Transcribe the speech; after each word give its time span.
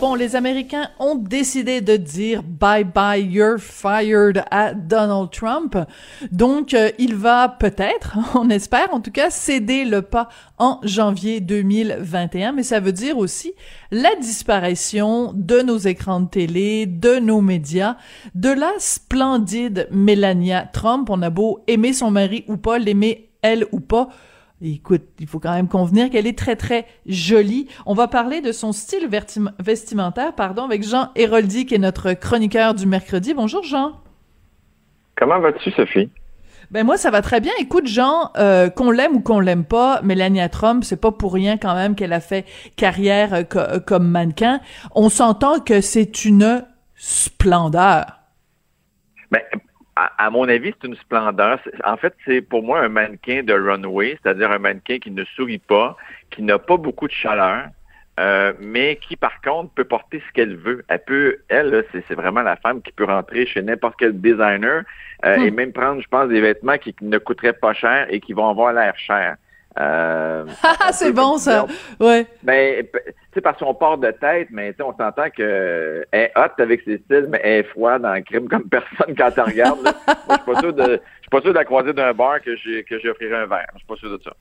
Bon, 0.00 0.14
les 0.14 0.36
Américains 0.36 0.90
ont 1.00 1.16
décidé 1.16 1.80
de 1.80 1.96
dire 1.96 2.44
bye 2.44 2.84
bye, 2.84 3.20
you're 3.20 3.58
fired 3.58 4.44
à 4.48 4.72
Donald 4.72 5.30
Trump. 5.32 5.76
Donc, 6.30 6.72
euh, 6.72 6.92
il 7.00 7.16
va 7.16 7.48
peut-être, 7.48 8.16
on 8.36 8.48
espère 8.48 8.94
en 8.94 9.00
tout 9.00 9.10
cas, 9.10 9.28
céder 9.30 9.84
le 9.84 10.02
pas 10.02 10.28
en 10.56 10.78
janvier 10.84 11.40
2021. 11.40 12.52
Mais 12.52 12.62
ça 12.62 12.78
veut 12.78 12.92
dire 12.92 13.18
aussi 13.18 13.54
la 13.90 14.14
disparition 14.20 15.32
de 15.34 15.62
nos 15.62 15.78
écrans 15.78 16.20
de 16.20 16.28
télé, 16.28 16.86
de 16.86 17.18
nos 17.18 17.40
médias, 17.40 17.96
de 18.36 18.50
la 18.50 18.70
splendide 18.78 19.88
Melania 19.90 20.62
Trump. 20.72 21.10
On 21.10 21.22
a 21.22 21.30
beau 21.30 21.64
aimer 21.66 21.92
son 21.92 22.12
mari 22.12 22.44
ou 22.46 22.56
pas, 22.56 22.78
l'aimer 22.78 23.30
elle 23.42 23.66
ou 23.72 23.80
pas 23.80 24.10
Écoute, 24.60 25.02
il 25.20 25.28
faut 25.28 25.38
quand 25.38 25.52
même 25.52 25.68
convenir 25.68 26.10
qu'elle 26.10 26.26
est 26.26 26.36
très 26.36 26.56
très 26.56 26.84
jolie. 27.06 27.68
On 27.86 27.94
va 27.94 28.08
parler 28.08 28.40
de 28.40 28.50
son 28.50 28.72
style 28.72 29.08
vestimentaire, 29.60 30.34
pardon, 30.34 30.64
avec 30.64 30.82
Jean 30.82 31.10
Héroldi, 31.14 31.64
qui 31.64 31.76
est 31.76 31.78
notre 31.78 32.12
chroniqueur 32.14 32.74
du 32.74 32.86
mercredi. 32.86 33.34
Bonjour 33.34 33.62
Jean. 33.62 34.00
Comment 35.16 35.38
vas-tu, 35.38 35.70
Sophie? 35.70 36.10
Ben 36.70 36.84
moi 36.84 36.96
ça 36.98 37.10
va 37.10 37.22
très 37.22 37.40
bien. 37.40 37.52
Écoute 37.60 37.86
Jean, 37.86 38.30
euh, 38.36 38.68
qu'on 38.68 38.90
l'aime 38.90 39.16
ou 39.16 39.20
qu'on 39.20 39.40
l'aime 39.40 39.64
pas, 39.64 40.02
Melania 40.02 40.48
Trump, 40.48 40.84
c'est 40.84 41.00
pas 41.00 41.12
pour 41.12 41.32
rien 41.32 41.56
quand 41.56 41.74
même 41.74 41.94
qu'elle 41.94 42.12
a 42.12 42.20
fait 42.20 42.44
carrière 42.76 43.32
euh, 43.32 43.42
euh, 43.56 43.80
comme 43.80 44.06
mannequin. 44.08 44.60
On 44.94 45.08
s'entend 45.08 45.60
que 45.60 45.80
c'est 45.80 46.26
une 46.26 46.66
splendeur. 46.94 48.04
Ben 49.30 49.40
à, 50.18 50.30
mon 50.30 50.48
avis, 50.48 50.72
c'est 50.80 50.88
une 50.88 50.96
splendeur. 50.96 51.58
En 51.84 51.96
fait, 51.96 52.14
c'est 52.24 52.40
pour 52.40 52.62
moi 52.62 52.80
un 52.80 52.88
mannequin 52.88 53.42
de 53.42 53.52
runway, 53.52 54.18
c'est-à-dire 54.22 54.50
un 54.50 54.58
mannequin 54.58 54.98
qui 54.98 55.10
ne 55.10 55.24
sourit 55.24 55.58
pas, 55.58 55.96
qui 56.30 56.42
n'a 56.42 56.58
pas 56.58 56.76
beaucoup 56.76 57.08
de 57.08 57.12
chaleur, 57.12 57.66
euh, 58.20 58.52
mais 58.60 58.96
qui, 58.96 59.16
par 59.16 59.40
contre, 59.40 59.72
peut 59.74 59.84
porter 59.84 60.22
ce 60.26 60.32
qu'elle 60.32 60.56
veut. 60.56 60.84
Elle 60.88 61.04
peut, 61.04 61.38
elle, 61.48 61.84
c'est 61.92 62.14
vraiment 62.14 62.42
la 62.42 62.56
femme 62.56 62.82
qui 62.82 62.92
peut 62.92 63.04
rentrer 63.04 63.46
chez 63.46 63.62
n'importe 63.62 63.96
quel 63.98 64.20
designer 64.20 64.82
euh, 65.24 65.36
et 65.36 65.50
hmm. 65.50 65.54
même 65.54 65.72
prendre, 65.72 66.00
je 66.00 66.08
pense, 66.08 66.28
des 66.28 66.40
vêtements 66.40 66.78
qui 66.78 66.94
ne 67.00 67.18
coûteraient 67.18 67.52
pas 67.52 67.74
cher 67.74 68.06
et 68.10 68.20
qui 68.20 68.32
vont 68.32 68.48
avoir 68.48 68.72
l'air 68.72 68.96
cher. 68.96 69.36
Euh, 69.78 70.44
c'est 70.92 71.12
bon 71.12 71.38
ça. 71.38 71.66
Ouais. 72.00 72.26
Ben, 72.42 72.84
tu 72.84 73.00
sais 73.34 73.40
parce 73.40 73.58
qu'on 73.58 73.74
part 73.74 73.98
de 73.98 74.10
tête, 74.10 74.48
mais 74.50 74.74
on 74.80 74.96
s'entend 74.96 75.30
que 75.30 76.04
elle 76.10 76.20
est 76.20 76.32
hot 76.36 76.50
avec 76.58 76.82
ses 76.82 76.98
styles, 76.98 77.28
mais 77.28 77.40
elle 77.44 77.60
est 77.60 77.62
froide 77.64 78.02
dans 78.02 78.14
le 78.14 78.22
crime 78.22 78.48
comme 78.48 78.64
personne 78.68 79.14
quand 79.16 79.30
tu 79.30 79.40
regardes. 79.40 79.82
Moi, 79.82 79.92
je 80.30 80.34
suis 80.34 80.52
pas 80.52 80.60
sûr 80.60 80.72
de, 80.72 80.82
je 80.82 81.20
suis 81.20 81.30
pas 81.30 81.40
sûr 81.40 81.50
de 81.50 81.58
la 81.58 81.64
croiser 81.64 81.92
d'un 81.92 82.12
bar 82.12 82.40
que 82.40 82.56
j'ai 82.56 82.82
que 82.84 82.98
j'offrirai 82.98 83.36
un 83.36 83.46
verre. 83.46 83.66
Je 83.74 83.78
suis 83.78 83.86
pas 83.86 83.96
sûr 83.96 84.10
de 84.10 84.22
ça. 84.22 84.32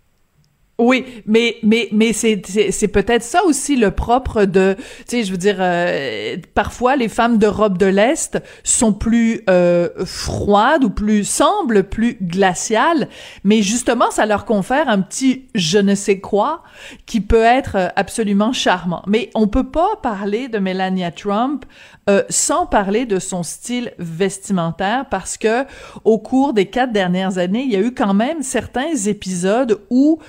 Oui, 0.79 1.05
mais 1.25 1.55
mais 1.63 1.89
mais 1.91 2.13
c'est 2.13 2.39
c'est 2.45 2.87
peut-être 2.87 3.23
ça 3.23 3.43
aussi 3.45 3.77
le 3.77 3.89
propre 3.89 4.45
de 4.45 4.75
tu 4.77 5.03
sais 5.07 5.23
je 5.23 5.31
veux 5.31 5.37
dire 5.37 5.55
euh, 5.59 6.37
parfois 6.53 6.95
les 6.95 7.09
femmes 7.09 7.39
d'Europe 7.39 7.79
de 7.79 7.87
l'Est 7.87 8.37
sont 8.63 8.93
plus 8.93 9.41
euh, 9.49 9.89
froides 10.05 10.83
ou 10.83 10.91
plus 10.91 11.23
semblent 11.23 11.83
plus 11.83 12.17
glaciales, 12.21 13.09
mais 13.43 13.63
justement 13.63 14.11
ça 14.11 14.27
leur 14.27 14.45
confère 14.45 14.87
un 14.87 15.01
petit 15.01 15.47
je 15.55 15.79
ne 15.79 15.95
sais 15.95 16.19
quoi 16.19 16.61
qui 17.07 17.21
peut 17.21 17.43
être 17.43 17.91
absolument 17.95 18.53
charmant. 18.53 19.01
Mais 19.07 19.31
on 19.33 19.47
peut 19.47 19.71
pas 19.71 19.95
parler 20.03 20.47
de 20.47 20.59
Melania 20.59 21.09
Trump 21.09 21.65
euh, 22.09 22.23
sans 22.29 22.65
parler 22.65 23.05
de 23.05 23.19
son 23.19 23.43
style 23.43 23.91
vestimentaire 23.99 25.07
parce 25.09 25.37
que 25.37 25.65
au 26.05 26.19
cours 26.19 26.53
des 26.53 26.67
quatre 26.67 26.93
dernières 26.93 27.37
années, 27.37 27.63
il 27.63 27.71
y 27.71 27.75
a 27.75 27.81
eu 27.81 27.93
quand 27.93 28.13
même 28.13 28.43
certains 28.43 28.95
épisodes 29.07 29.81
où 29.89 30.19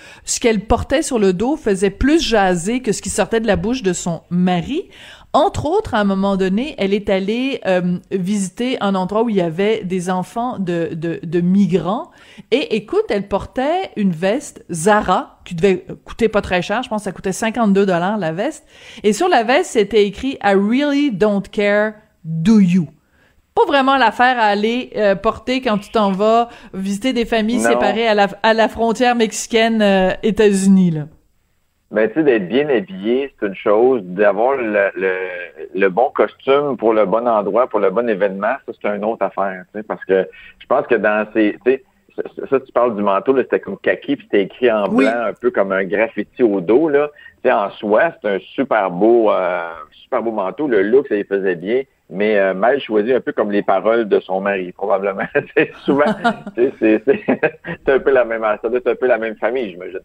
qu'elle 0.41 0.61
portait 0.61 1.03
sur 1.03 1.19
le 1.19 1.33
dos 1.33 1.57
faisait 1.57 1.91
plus 1.91 2.23
jaser 2.23 2.81
que 2.81 2.93
ce 2.93 3.03
qui 3.03 3.11
sortait 3.11 3.41
de 3.41 3.47
la 3.47 3.57
bouche 3.57 3.83
de 3.83 3.93
son 3.93 4.23
mari. 4.31 4.89
Entre 5.35 5.67
autres, 5.67 5.95
à 5.95 6.01
un 6.01 6.05
moment 6.05 6.37
donné, 6.37 6.75
elle 6.79 6.95
est 6.95 7.11
allée 7.11 7.61
euh, 7.67 7.99
visiter 8.11 8.79
un 8.81 8.95
endroit 8.95 9.23
où 9.23 9.29
il 9.29 9.37
y 9.37 9.43
avait 9.43 9.85
des 9.85 10.09
enfants 10.09 10.59
de, 10.59 10.91
de, 10.93 11.21
de, 11.23 11.41
migrants. 11.41 12.11
Et 12.51 12.77
écoute, 12.77 13.05
elle 13.11 13.29
portait 13.29 13.91
une 13.97 14.11
veste 14.11 14.65
Zara 14.71 15.41
qui 15.45 15.55
devait 15.55 15.87
coûter 16.05 16.29
pas 16.29 16.41
très 16.41 16.63
cher. 16.63 16.83
Je 16.83 16.89
pense 16.89 17.03
que 17.03 17.05
ça 17.05 17.13
coûtait 17.13 17.33
52 17.33 17.85
dollars 17.85 18.17
la 18.17 18.33
veste. 18.33 18.67
Et 19.03 19.13
sur 19.13 19.29
la 19.29 19.45
veste, 19.45 19.73
c'était 19.73 20.07
écrit 20.07 20.39
I 20.43 20.55
really 20.55 21.11
don't 21.13 21.47
care, 21.51 21.93
do 22.25 22.59
you? 22.59 22.89
Pas 23.59 23.67
vraiment 23.67 23.97
l'affaire 23.97 24.39
à 24.39 24.45
aller 24.45 24.91
euh, 24.97 25.15
porter 25.17 25.61
quand 25.61 25.79
tu 25.79 25.91
t'en 25.91 26.13
vas 26.13 26.49
visiter 26.75 27.13
des 27.13 27.25
familles 27.25 27.61
séparées 27.61 28.07
à 28.07 28.15
la, 28.15 28.29
à 28.43 28.55
la 28.55 28.69
frontière 28.69 29.17
mexicaine 29.17 29.83
euh, 29.83 30.11
États-Unis 30.23 30.93
là. 30.93 31.03
Ben, 31.91 32.07
tu 32.09 32.17
sais, 32.17 32.23
d'être 32.23 32.49
bien 32.49 32.69
habillé, 32.69 33.33
c'est 33.41 33.47
une 33.47 33.55
chose. 33.55 34.03
D'avoir 34.05 34.57
le, 34.57 34.91
le, 34.95 35.13
le, 35.75 35.89
bon 35.89 36.11
costume 36.15 36.77
pour 36.77 36.93
le 36.93 37.07
bon 37.07 37.27
endroit, 37.27 37.67
pour 37.67 37.81
le 37.81 37.89
bon 37.89 38.07
événement, 38.07 38.57
ça, 38.67 38.73
c'est 38.81 38.89
une 38.89 39.05
autre 39.07 39.25
affaire. 39.25 39.65
Tu 39.73 39.79
sais, 39.79 39.83
parce 39.83 40.05
que 40.05 40.29
je 40.59 40.67
pense 40.67 40.87
que 40.87 40.97
dans 40.97 41.27
ces... 41.33 41.57
Tu 41.65 41.73
sais, 41.73 41.85
ça, 42.51 42.61
tu 42.61 42.73
parles 42.73 42.95
du 42.95 43.03
manteau, 43.03 43.33
là, 43.33 43.43
c'était 43.43 43.61
comme 43.61 43.79
kaki, 43.79 44.17
puis 44.17 44.27
c'était 44.31 44.43
écrit 44.43 44.71
en 44.71 44.89
blanc, 44.89 45.29
un 45.29 45.33
peu 45.33 45.51
comme 45.51 45.73
un 45.73 45.85
graffiti 45.85 46.43
au 46.43 46.61
dos, 46.61 46.91
là. 46.91 47.09
Tu 47.43 47.49
sais, 47.49 47.53
en 47.53 47.71
soi, 47.71 48.13
c'est 48.21 48.29
un 48.29 48.39
super 48.55 48.91
beau, 48.91 49.31
euh, 49.31 49.71
super 49.93 50.23
beau 50.23 50.33
manteau. 50.33 50.69
Le 50.69 50.83
look, 50.83 51.09
ça 51.09 51.17
y 51.17 51.25
faisait 51.25 51.55
bien, 51.55 51.85
mais 52.11 52.39
euh, 52.39 52.55
mal 52.55 52.81
choisi, 52.81 53.13
un 53.13 53.21
peu 53.21 53.33
comme 53.33 53.51
les 53.51 53.63
paroles 53.63 54.09
de 54.09 54.21
son 54.21 54.41
mari, 54.41 54.73
probablement. 54.73 55.25
c'est 55.57 55.73
souvent, 55.85 56.05
c'est 56.57 57.89
un 57.89 57.99
peu 57.99 58.11
la 58.11 58.25
même, 58.25 58.43
ça 58.43 58.69
doit 58.69 58.79
être 58.79 58.91
un 58.91 58.97
peu 58.97 59.07
la 59.07 59.19
même 59.19 59.37
famille, 59.37 59.71
j'imagine. 59.71 60.01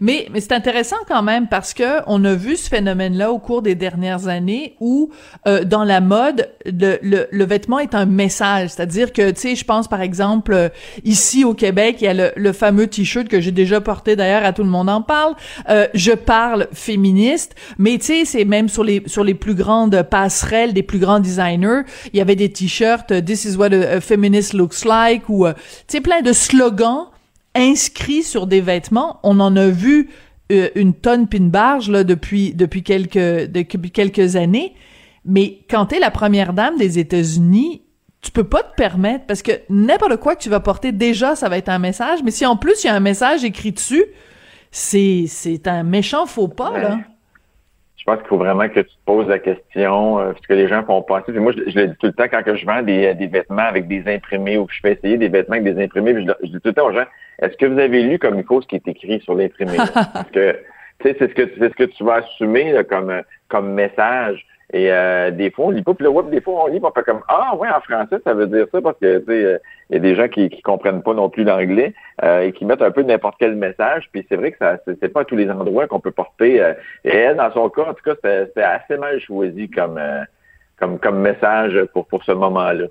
Mais, 0.00 0.26
mais 0.32 0.40
c'est 0.40 0.52
intéressant 0.52 0.96
quand 1.06 1.22
même 1.22 1.48
parce 1.48 1.74
que 1.74 2.00
on 2.06 2.24
a 2.24 2.34
vu 2.34 2.56
ce 2.56 2.68
phénomène-là 2.68 3.32
au 3.32 3.38
cours 3.38 3.62
des 3.62 3.74
dernières 3.74 4.28
années 4.28 4.76
où 4.80 5.10
euh, 5.46 5.64
dans 5.64 5.84
la 5.84 6.00
mode 6.00 6.50
le, 6.64 6.98
le, 7.02 7.26
le, 7.30 7.44
vêtement 7.44 7.78
est 7.78 7.94
un 7.94 8.06
message, 8.06 8.70
c'est-à-dire 8.70 9.12
que 9.12 9.30
tu 9.30 9.40
sais, 9.40 9.56
je 9.56 9.64
pense 9.64 9.88
par 9.88 10.00
exemple 10.00 10.52
euh, 10.52 10.68
ici 11.04 11.44
au 11.44 11.54
Québec, 11.54 11.96
il 12.00 12.04
y 12.04 12.08
a 12.08 12.14
le, 12.14 12.32
le 12.36 12.52
fameux 12.52 12.86
t-shirt 12.86 13.28
que 13.28 13.40
j'ai 13.40 13.52
déjà 13.52 13.80
porté 13.80 14.16
d'ailleurs, 14.16 14.44
à 14.44 14.52
tout 14.52 14.62
le 14.62 14.70
monde 14.70 14.88
en 14.88 15.02
parle. 15.02 15.34
Euh, 15.68 15.86
je 15.94 16.12
parle 16.12 16.68
féministe, 16.72 17.54
mais 17.78 17.98
tu 17.98 18.06
sais, 18.06 18.24
c'est 18.24 18.44
même 18.44 18.68
sur 18.68 18.84
les 18.84 19.02
sur 19.06 19.24
les 19.24 19.34
plus 19.34 19.54
grandes 19.54 20.02
passerelles 20.02 20.72
des 20.72 20.82
plus 20.82 20.98
grands 20.98 21.20
designers, 21.20 21.82
il 22.12 22.18
y 22.18 22.20
avait 22.20 22.36
des 22.36 22.50
t-shirts 22.50 23.10
euh, 23.12 23.20
This 23.20 23.44
is 23.44 23.56
what 23.56 23.72
a, 23.72 23.96
a 23.96 24.00
feminist 24.00 24.54
looks 24.54 24.84
like 24.84 25.28
ou 25.28 25.46
tu 25.46 25.54
sais 25.88 26.00
plein 26.00 26.22
de 26.22 26.32
slogans 26.32 27.08
inscrits 27.54 28.22
sur 28.22 28.46
des 28.46 28.60
vêtements. 28.60 29.20
On 29.22 29.40
en 29.40 29.56
a 29.56 29.68
vu 29.68 30.10
euh, 30.52 30.68
une 30.74 30.94
tonne 30.94 31.28
pin 31.28 31.46
barge 31.48 31.90
là 31.90 32.04
depuis 32.04 32.52
depuis 32.54 32.82
quelques 32.82 33.50
depuis 33.50 33.90
quelques 33.90 34.36
années. 34.36 34.74
Mais 35.24 35.60
quand 35.70 35.86
t'es 35.86 35.98
la 35.98 36.10
première 36.10 36.52
dame 36.52 36.76
des 36.76 36.98
États-Unis, 36.98 37.82
tu 38.20 38.30
peux 38.30 38.44
pas 38.44 38.62
te 38.62 38.74
permettre 38.74 39.26
parce 39.26 39.42
que 39.42 39.52
n'importe 39.70 40.16
quoi 40.16 40.36
que 40.36 40.42
tu 40.42 40.50
vas 40.50 40.60
porter 40.60 40.92
déjà, 40.92 41.34
ça 41.36 41.48
va 41.48 41.56
être 41.56 41.68
un 41.68 41.78
message. 41.78 42.20
Mais 42.24 42.30
si 42.30 42.44
en 42.44 42.56
plus 42.56 42.84
il 42.84 42.88
y 42.88 42.90
a 42.90 42.94
un 42.94 43.00
message 43.00 43.44
écrit 43.44 43.72
dessus, 43.72 44.04
c'est 44.70 45.24
c'est 45.28 45.66
un 45.66 45.82
méchant 45.82 46.26
faux 46.26 46.48
pas 46.48 46.78
là 46.78 46.98
je 48.04 48.12
pense 48.12 48.18
qu'il 48.18 48.28
faut 48.28 48.36
vraiment 48.36 48.68
que 48.68 48.80
tu 48.80 48.84
te 48.84 49.04
poses 49.06 49.28
la 49.28 49.38
question, 49.38 50.18
euh, 50.18 50.32
ce 50.38 50.46
que 50.46 50.52
les 50.52 50.68
gens 50.68 50.84
font 50.84 51.00
passer. 51.00 51.32
moi, 51.32 51.52
je, 51.56 51.70
je, 51.70 51.78
le 51.78 51.86
dis 51.88 51.96
tout 51.96 52.08
le 52.08 52.12
temps 52.12 52.26
quand 52.30 52.42
que 52.42 52.54
je 52.54 52.66
vends 52.66 52.82
des, 52.82 53.14
des, 53.14 53.28
vêtements 53.28 53.62
avec 53.62 53.88
des 53.88 54.02
imprimés 54.06 54.58
ou 54.58 54.66
que 54.66 54.74
je 54.74 54.80
fais 54.80 54.92
essayer 54.92 55.16
des 55.16 55.28
vêtements 55.28 55.56
avec 55.56 55.74
des 55.74 55.82
imprimés, 55.82 56.14
je, 56.14 56.30
je, 56.42 56.48
dis 56.48 56.60
tout 56.60 56.68
le 56.68 56.74
temps 56.74 56.88
aux 56.88 56.92
gens, 56.92 57.06
est-ce 57.40 57.56
que 57.56 57.64
vous 57.64 57.78
avez 57.78 58.02
lu 58.02 58.18
comme 58.18 58.38
il 58.38 58.44
faut 58.44 58.60
ce 58.60 58.66
qui 58.66 58.74
est 58.74 58.86
écrit 58.86 59.20
sur 59.20 59.34
l'imprimé? 59.34 59.78
Parce 59.94 60.30
que 60.30 60.52
tu 61.00 61.08
sais, 61.08 61.16
c'est 61.18 61.28
ce 61.28 61.34
que 61.34 61.50
c'est 61.58 61.70
ce 61.70 61.74
que 61.74 61.84
tu 61.84 62.04
vas 62.04 62.16
assumer 62.16 62.74
comme 62.90 63.22
comme 63.48 63.72
message. 63.72 64.44
Et 64.74 64.90
euh, 64.90 65.30
des 65.30 65.52
fois, 65.52 65.66
on 65.66 65.70
lit 65.70 65.82
pas, 65.84 65.94
puis 65.94 66.04
là, 66.04 66.22
des 66.22 66.40
fois, 66.40 66.64
on 66.64 66.66
lit, 66.66 66.80
on 66.82 66.90
fait 66.90 67.04
comme 67.04 67.20
Ah 67.28 67.54
ouais, 67.54 67.68
en 67.68 67.80
français, 67.80 68.16
ça 68.24 68.34
veut 68.34 68.48
dire 68.48 68.66
ça, 68.72 68.82
parce 68.82 68.98
que 68.98 69.18
tu 69.18 69.26
sais, 69.26 69.60
il 69.88 69.94
y 69.94 69.96
a 69.96 70.00
des 70.00 70.16
gens 70.16 70.26
qui, 70.26 70.50
qui 70.50 70.62
comprennent 70.62 71.00
pas 71.00 71.14
non 71.14 71.30
plus 71.30 71.44
l'anglais 71.44 71.94
euh, 72.24 72.40
et 72.40 72.50
qui 72.50 72.64
mettent 72.64 72.82
un 72.82 72.90
peu 72.90 73.02
n'importe 73.02 73.36
quel 73.38 73.54
message. 73.54 74.08
Puis 74.10 74.26
c'est 74.28 74.34
vrai 74.34 74.50
que 74.50 74.58
ça 74.58 74.78
c'est 74.84 75.12
pas 75.12 75.20
à 75.20 75.24
tous 75.24 75.36
les 75.36 75.48
endroits 75.48 75.86
qu'on 75.86 76.00
peut 76.00 76.10
porter. 76.10 76.60
Euh, 76.60 76.74
et 77.04 77.32
dans 77.34 77.52
son 77.52 77.68
cas, 77.68 77.82
en 77.82 77.94
tout 77.94 78.02
cas, 78.02 78.16
c'était 78.16 78.62
assez 78.62 78.96
mal 78.96 79.20
choisi 79.20 79.70
comme, 79.70 80.00
comme, 80.76 80.98
comme 80.98 81.20
message 81.20 81.80
pour, 81.92 82.08
pour 82.08 82.24
ce 82.24 82.32
moment-là. 82.32 82.86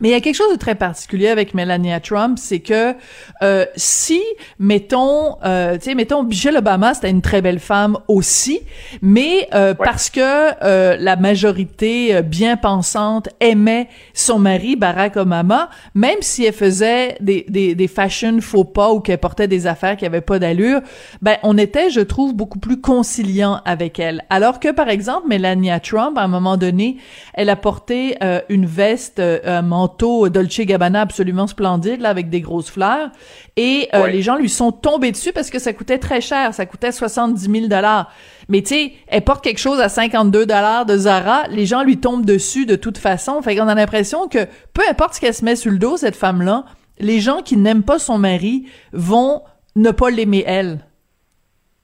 Mais 0.00 0.08
il 0.08 0.12
y 0.12 0.16
a 0.16 0.20
quelque 0.20 0.34
chose 0.34 0.52
de 0.52 0.58
très 0.58 0.74
particulier 0.74 1.28
avec 1.28 1.54
Melania 1.54 2.00
Trump, 2.00 2.36
c'est 2.40 2.58
que 2.58 2.94
euh, 3.42 3.64
si, 3.76 4.20
mettons, 4.58 5.36
euh, 5.44 5.74
tu 5.74 5.84
sais, 5.84 5.94
mettons, 5.94 6.24
Michelle 6.24 6.56
Obama, 6.56 6.94
c'était 6.94 7.10
une 7.10 7.22
très 7.22 7.40
belle 7.40 7.60
femme 7.60 7.96
aussi, 8.08 8.60
mais 9.02 9.48
euh, 9.54 9.72
parce 9.74 10.10
que 10.10 10.20
euh, 10.20 10.96
la 10.98 11.14
majorité 11.14 12.16
euh, 12.16 12.22
bien 12.22 12.56
pensante 12.56 13.28
aimait 13.38 13.88
son 14.14 14.40
mari, 14.40 14.74
Barack 14.74 15.16
Obama, 15.16 15.70
même 15.94 16.18
si 16.22 16.44
elle 16.44 16.54
faisait 16.54 17.16
des, 17.20 17.46
des, 17.48 17.76
des 17.76 17.88
fashion 17.88 18.40
faux 18.40 18.64
pas 18.64 18.90
ou 18.92 18.98
qu'elle 18.98 19.18
portait 19.18 19.46
des 19.46 19.68
affaires 19.68 19.96
qui 19.96 20.06
avaient 20.06 20.20
pas 20.20 20.40
d'allure, 20.40 20.80
ben 21.22 21.36
on 21.44 21.56
était, 21.56 21.90
je 21.90 22.00
trouve, 22.00 22.34
beaucoup 22.34 22.58
plus 22.58 22.80
conciliant 22.80 23.60
avec 23.64 24.00
elle. 24.00 24.24
Alors 24.28 24.58
que, 24.58 24.72
par 24.72 24.88
exemple, 24.88 25.28
Melania 25.28 25.78
Trump, 25.78 26.18
à 26.18 26.22
un 26.22 26.28
moment 26.28 26.56
donné, 26.56 26.96
elle 27.32 27.48
a 27.48 27.56
porté 27.56 28.16
une 28.48 28.66
veste, 28.66 29.20
un 29.20 29.62
manteau 29.84 30.28
Dolce 30.28 30.60
Gabbana 30.60 31.02
absolument 31.02 31.46
splendide, 31.46 32.00
là, 32.00 32.08
avec 32.08 32.30
des 32.30 32.40
grosses 32.40 32.70
fleurs. 32.70 33.10
Et 33.56 33.88
euh, 33.94 34.06
les 34.06 34.22
gens 34.22 34.36
lui 34.36 34.48
sont 34.48 34.72
tombés 34.72 35.12
dessus 35.12 35.32
parce 35.32 35.50
que 35.50 35.58
ça 35.58 35.72
coûtait 35.72 35.98
très 35.98 36.20
cher. 36.20 36.54
Ça 36.54 36.66
coûtait 36.66 36.92
70 36.92 37.50
000 37.50 37.66
dollars. 37.68 38.10
Mais 38.48 38.62
tu 38.62 38.74
sais, 38.74 38.92
elle 39.08 39.22
porte 39.22 39.44
quelque 39.44 39.58
chose 39.58 39.80
à 39.80 39.88
52 39.88 40.46
dollars 40.46 40.86
de 40.86 40.96
Zara. 40.96 41.46
Les 41.48 41.66
gens 41.66 41.82
lui 41.82 41.98
tombent 41.98 42.24
dessus 42.24 42.66
de 42.66 42.76
toute 42.76 42.98
façon. 42.98 43.40
Fait 43.42 43.56
qu'on 43.56 43.68
a 43.68 43.74
l'impression 43.74 44.28
que 44.28 44.46
peu 44.72 44.82
importe 44.88 45.14
ce 45.14 45.20
qu'elle 45.20 45.34
se 45.34 45.44
met 45.44 45.56
sur 45.56 45.70
le 45.70 45.78
dos, 45.78 45.96
cette 45.96 46.16
femme-là, 46.16 46.64
les 46.98 47.20
gens 47.20 47.42
qui 47.42 47.56
n'aiment 47.56 47.82
pas 47.82 47.98
son 47.98 48.18
mari 48.18 48.66
vont 48.92 49.42
ne 49.76 49.90
pas 49.90 50.10
l'aimer 50.10 50.44
elle. 50.46 50.80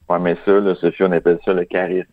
Ouais, 0.09 0.19
mais 0.19 0.35
ça, 0.45 0.51
là, 0.51 0.75
Sophie, 0.75 1.03
on 1.03 1.11
appelle 1.11 1.39
ça 1.45 1.53
le 1.53 1.65
charisme. 1.65 2.09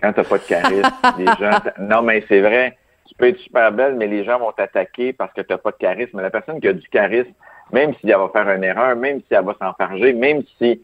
Quand 0.00 0.12
t'as 0.14 0.24
pas 0.24 0.38
de 0.38 0.44
charisme, 0.44 0.90
les 1.18 1.26
gens... 1.26 1.60
Non, 1.78 2.02
mais 2.02 2.24
c'est 2.28 2.40
vrai, 2.40 2.76
tu 3.10 3.16
peux 3.16 3.26
être 3.26 3.40
super 3.40 3.72
belle, 3.72 3.96
mais 3.96 4.06
les 4.06 4.22
gens 4.24 4.38
vont 4.38 4.52
t'attaquer 4.52 5.12
parce 5.12 5.32
que 5.32 5.40
t'as 5.40 5.58
pas 5.58 5.72
de 5.72 5.76
charisme. 5.76 6.10
Mais 6.14 6.22
la 6.22 6.30
personne 6.30 6.60
qui 6.60 6.68
a 6.68 6.72
du 6.72 6.88
charisme, 6.88 7.32
même 7.72 7.92
si 7.94 8.08
elle 8.08 8.18
va 8.18 8.30
faire 8.32 8.48
une 8.48 8.62
erreur, 8.62 8.94
même 8.94 9.18
si 9.18 9.34
elle 9.34 9.44
va 9.44 9.56
s'enfarger, 9.60 10.12
même 10.12 10.42
si 10.58 10.80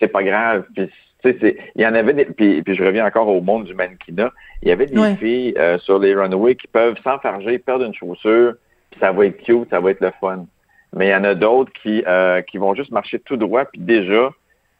c'est 0.00 0.08
pas 0.08 0.22
grave, 0.22 0.64
puis 0.74 0.90
il 1.24 1.82
y 1.82 1.86
en 1.86 1.94
avait 1.94 2.14
des, 2.14 2.24
puis, 2.24 2.62
je 2.66 2.82
reviens 2.82 3.06
encore 3.06 3.28
au 3.28 3.40
monde 3.40 3.64
du 3.64 3.74
mannequinat. 3.74 4.32
Il 4.62 4.68
y 4.68 4.72
avait 4.72 4.86
des 4.86 5.16
filles 5.16 5.54
euh, 5.58 5.78
sur 5.78 5.98
les 5.98 6.14
runways 6.14 6.54
qui 6.54 6.66
peuvent 6.66 6.96
s'enfarger, 7.02 7.58
perdre 7.58 7.84
une 7.84 7.94
chaussure, 7.94 8.54
puis 8.90 9.00
ça 9.00 9.12
va 9.12 9.26
être 9.26 9.42
cute, 9.42 9.68
ça 9.70 9.80
va 9.80 9.90
être 9.90 10.00
le 10.00 10.12
fun. 10.20 10.46
Mais 10.94 11.08
il 11.08 11.10
y 11.10 11.14
en 11.14 11.24
a 11.24 11.34
d'autres 11.34 11.72
qui, 11.82 12.02
euh, 12.06 12.40
qui 12.42 12.58
vont 12.58 12.74
juste 12.74 12.90
marcher 12.90 13.18
tout 13.18 13.36
droit, 13.36 13.64
puis 13.66 13.80
déjà, 13.80 14.30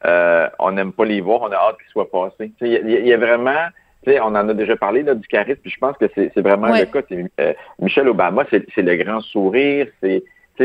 euh, 0.05 0.49
on 0.59 0.73
n'aime 0.73 0.93
pas 0.93 1.05
les 1.05 1.21
voir, 1.21 1.43
on 1.43 1.51
a 1.51 1.57
hâte 1.57 1.77
qu'ils 1.79 1.91
soient 1.91 2.11
passés. 2.11 2.53
Il 2.61 3.07
y, 3.07 3.13
a 3.13 3.17
vraiment, 3.17 3.67
on 4.07 4.35
en 4.35 4.49
a 4.49 4.55
déjà 4.55 4.77
parlé 4.77 5.03
là, 5.03 5.15
du 5.15 5.27
charisme, 5.27 5.61
puis 5.63 5.71
je 5.71 5.79
pense 5.79 5.97
que 5.97 6.07
c'est 6.15 6.41
vraiment 6.41 6.69
le 6.69 6.85
cas. 6.85 7.01
Euh, 7.41 7.53
Michelle 7.81 8.09
Obama, 8.09 8.45
c'est 8.51 8.77
le 8.77 8.97
grand 8.97 9.21
sourire, 9.21 9.89
c'est 10.01 10.23
ça, 10.59 10.65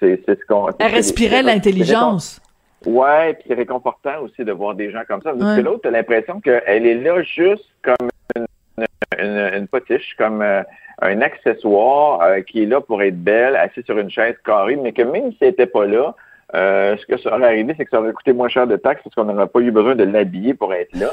c'est 0.00 0.26
ce 0.26 0.46
qu'on. 0.46 0.68
Elle 0.78 0.92
respirait 0.92 1.42
l'intelligence. 1.42 2.40
Ouais, 2.84 3.34
puis 3.34 3.44
c'est 3.48 3.54
réconfortant 3.54 4.20
aussi 4.22 4.44
de 4.44 4.52
voir 4.52 4.74
des 4.74 4.90
gens 4.90 5.02
comme 5.08 5.22
ça. 5.22 5.32
L'autre, 5.32 5.80
t'as 5.84 5.90
l'impression 5.90 6.40
qu'elle 6.40 6.86
est 6.86 6.94
là 6.94 7.22
juste 7.22 7.68
comme 7.82 8.08
une, 8.36 9.50
une, 9.54 9.66
potiche, 9.66 10.14
comme 10.18 10.42
euh, 10.42 10.62
un 11.00 11.20
accessoire 11.20 12.20
euh, 12.22 12.40
qui 12.42 12.62
est 12.62 12.66
là 12.66 12.80
pour 12.80 13.02
être 13.02 13.22
belle, 13.22 13.56
assise 13.56 13.84
sur 13.84 13.98
une 13.98 14.10
chaise 14.10 14.36
carrée, 14.44 14.76
mais 14.76 14.92
que 14.92 15.02
même 15.02 15.32
si 15.32 15.38
elle 15.40 15.48
n'était 15.48 15.66
pas 15.66 15.86
là, 15.86 16.14
euh, 16.54 16.96
ce 16.96 17.06
que 17.06 17.18
ça 17.18 17.34
aurait 17.34 17.46
arrivé, 17.46 17.74
c'est 17.76 17.84
que 17.84 17.90
ça 17.90 18.00
aurait 18.00 18.12
coûté 18.12 18.32
moins 18.32 18.48
cher 18.48 18.66
de 18.66 18.76
taxes 18.76 19.02
parce 19.02 19.14
qu'on 19.14 19.24
n'aurait 19.24 19.48
pas 19.48 19.60
eu 19.60 19.70
besoin 19.70 19.96
de 19.96 20.04
l'habiller 20.04 20.54
pour 20.54 20.72
être 20.72 20.94
là. 20.94 21.10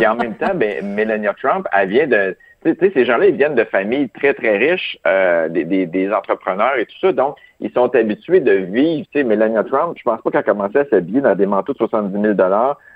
Et 0.00 0.06
en 0.06 0.14
même 0.14 0.34
temps, 0.34 0.54
ben, 0.54 0.84
Melania 0.94 1.34
Trump, 1.34 1.66
elle 1.76 1.88
vient 1.88 2.06
de... 2.06 2.36
Tu 2.64 2.76
sais, 2.78 2.90
ces 2.92 3.04
gens-là, 3.06 3.26
ils 3.26 3.36
viennent 3.36 3.54
de 3.54 3.64
familles 3.64 4.10
très, 4.10 4.34
très 4.34 4.58
riches, 4.58 4.98
euh, 5.06 5.48
des, 5.48 5.64
des, 5.64 5.86
des, 5.86 6.12
entrepreneurs 6.12 6.76
et 6.76 6.84
tout 6.84 6.98
ça. 7.00 7.12
Donc, 7.12 7.36
ils 7.58 7.72
sont 7.72 7.94
habitués 7.94 8.40
de 8.40 8.52
vivre. 8.52 9.06
Tu 9.12 9.18
sais, 9.18 9.24
Melania 9.24 9.64
Trump, 9.64 9.96
je 9.96 10.02
pense 10.02 10.20
pas 10.20 10.30
qu'elle 10.30 10.40
a 10.40 10.42
commencé 10.42 10.78
à 10.78 10.84
s'habiller 10.84 11.22
dans 11.22 11.34
des 11.34 11.46
manteaux 11.46 11.72
de 11.72 11.78
70 11.78 12.12
000 12.12 12.34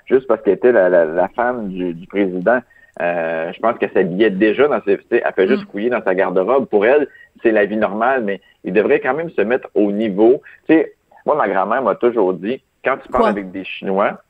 juste 0.05 0.27
parce 0.27 0.41
qu'elle 0.43 0.53
était 0.53 0.71
la, 0.71 0.89
la, 0.89 1.27
femme 1.29 1.69
du, 1.69 1.95
du 1.95 2.05
président. 2.05 2.59
Euh, 3.01 3.51
je 3.53 3.59
pense 3.59 3.77
qu'elle 3.79 3.91
s'habillait 3.91 4.29
déjà 4.29 4.67
dans 4.67 4.81
ses... 4.83 4.99
Elle 5.09 5.33
fait 5.35 5.47
juste 5.47 5.65
couiller 5.65 5.89
mm. 5.89 5.93
dans 5.93 6.03
sa 6.03 6.13
garde-robe. 6.13 6.67
Pour 6.67 6.85
elle, 6.85 7.07
c'est 7.41 7.51
la 7.51 7.65
vie 7.65 7.77
normale, 7.77 8.23
mais 8.23 8.41
il 8.63 8.71
devrait 8.71 8.99
quand 8.99 9.15
même 9.15 9.31
se 9.31 9.41
mettre 9.41 9.67
au 9.73 9.91
niveau. 9.91 10.43
Tu 10.67 10.75
sais, 10.75 10.93
moi, 11.25 11.35
ma 11.35 11.49
grand-mère 11.49 11.81
m'a 11.81 11.95
toujours 11.95 12.35
dit, 12.35 12.61
quand 12.83 12.97
tu 12.97 13.09
parles 13.09 13.29
avec 13.29 13.51
des 13.51 13.65
Chinois, 13.65 14.21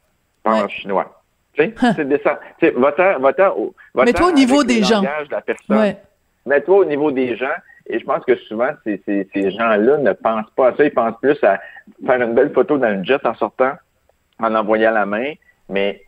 parle 0.44 0.66
en 0.66 0.70
chinois. 0.70 1.25
C'est 1.58 2.08
descend. 2.08 2.38
Tu 2.60 2.68
sais, 2.68 2.72
va 2.72 2.94
Mets-toi 3.96 4.28
au 4.28 4.32
niveau 4.32 4.64
des 4.64 4.84
gens. 4.84 5.02
De 5.02 5.32
la 5.32 5.42
personne. 5.42 5.96
Mets-toi 6.46 6.78
au 6.78 6.86
niveau 6.86 7.12
des 7.12 7.36
gens. 7.36 7.56
Et 7.88 8.00
je 8.00 8.06
pense 8.06 8.24
que 8.26 8.36
souvent, 8.36 8.70
ces, 8.84 9.02
ces, 9.06 9.28
ces 9.32 9.52
gens-là 9.52 9.98
ne 9.98 10.14
pensent 10.14 10.50
pas 10.56 10.70
à 10.70 10.76
ça. 10.76 10.84
Ils 10.84 10.92
pensent 10.92 11.20
plus 11.22 11.38
à 11.44 11.60
faire 12.06 12.22
une 12.22 12.34
belle 12.34 12.52
photo 12.52 12.78
dans 12.78 12.92
une 12.92 13.06
jet 13.06 13.24
en 13.26 13.36
sortant, 13.36 13.74
en 14.40 14.56
envoyant 14.56 14.92
la 14.92 15.06
main. 15.06 15.34
Mais 15.70 16.02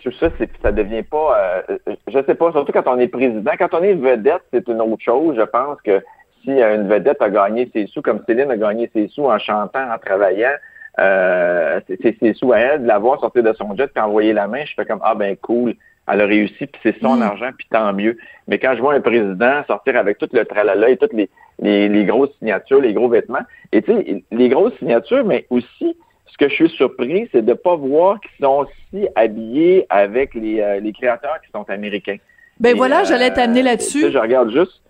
tout 0.00 0.12
ça, 0.12 0.28
c'est 0.38 0.48
ça 0.62 0.70
devient 0.70 1.02
pas. 1.02 1.38
Euh, 1.68 1.78
je 2.06 2.22
sais 2.24 2.34
pas, 2.34 2.52
surtout 2.52 2.72
quand 2.72 2.86
on 2.86 2.98
est 2.98 3.08
président. 3.08 3.50
Quand 3.58 3.74
on 3.74 3.82
est 3.82 3.94
vedette, 3.94 4.42
c'est 4.52 4.68
une 4.68 4.80
autre 4.80 5.02
chose. 5.02 5.36
Je 5.36 5.42
pense 5.42 5.80
que 5.82 6.02
si 6.44 6.50
une 6.50 6.88
vedette 6.88 7.20
a 7.20 7.30
gagné 7.30 7.68
ses 7.72 7.86
sous, 7.88 8.00
comme 8.00 8.22
Céline 8.26 8.50
a 8.50 8.56
gagné 8.56 8.88
ses 8.92 9.08
sous 9.08 9.24
en 9.24 9.38
chantant, 9.38 9.90
en 9.92 9.98
travaillant, 9.98 10.54
euh, 10.98 11.80
c'est 11.88 12.34
sous 12.34 12.52
à 12.52 12.58
elle, 12.58 12.82
de 12.82 12.88
l'avoir 12.88 13.20
sorti 13.20 13.42
de 13.42 13.52
son 13.52 13.76
jet 13.76 13.88
puis 13.88 14.02
envoyer 14.02 14.32
la 14.32 14.48
main, 14.48 14.64
je 14.64 14.74
fais 14.74 14.84
comme 14.84 15.00
ah 15.02 15.14
ben 15.14 15.36
cool, 15.36 15.74
elle 16.10 16.20
a 16.20 16.26
réussi 16.26 16.66
puis 16.66 16.80
c'est 16.82 17.00
son 17.00 17.16
mm. 17.16 17.22
argent 17.22 17.50
puis 17.56 17.66
tant 17.70 17.92
mieux. 17.92 18.16
Mais 18.46 18.58
quand 18.58 18.74
je 18.74 18.80
vois 18.80 18.94
un 18.94 19.00
président 19.00 19.62
sortir 19.66 19.96
avec 19.96 20.18
tout 20.18 20.28
le 20.32 20.44
tralala 20.44 20.90
et 20.90 20.96
toutes 20.96 21.12
les, 21.12 21.28
les, 21.60 22.04
grosses 22.04 22.36
signatures, 22.38 22.80
les 22.80 22.94
gros 22.94 23.08
vêtements, 23.08 23.44
et 23.72 23.82
tu 23.82 23.92
sais 23.92 24.24
les 24.30 24.48
grosses 24.48 24.76
signatures, 24.78 25.24
mais 25.24 25.46
aussi 25.50 25.96
ce 26.26 26.36
que 26.36 26.48
je 26.48 26.54
suis 26.54 26.68
surpris, 26.70 27.28
c'est 27.32 27.44
de 27.44 27.54
pas 27.54 27.76
voir 27.76 28.20
qu'ils 28.20 28.44
sont 28.44 28.66
aussi 28.66 29.08
habillés 29.14 29.86
avec 29.88 30.34
les, 30.34 30.60
euh, 30.60 30.80
les 30.80 30.92
créateurs 30.92 31.40
qui 31.44 31.50
sont 31.50 31.68
américains. 31.70 32.16
Ben 32.60 32.76
voilà, 32.76 33.04
j'allais 33.04 33.32
t'amener 33.32 33.60
euh, 33.60 33.64
là-dessus. 33.64 34.10
Je 34.10 34.18
regarde 34.18 34.50
juste 34.50 34.82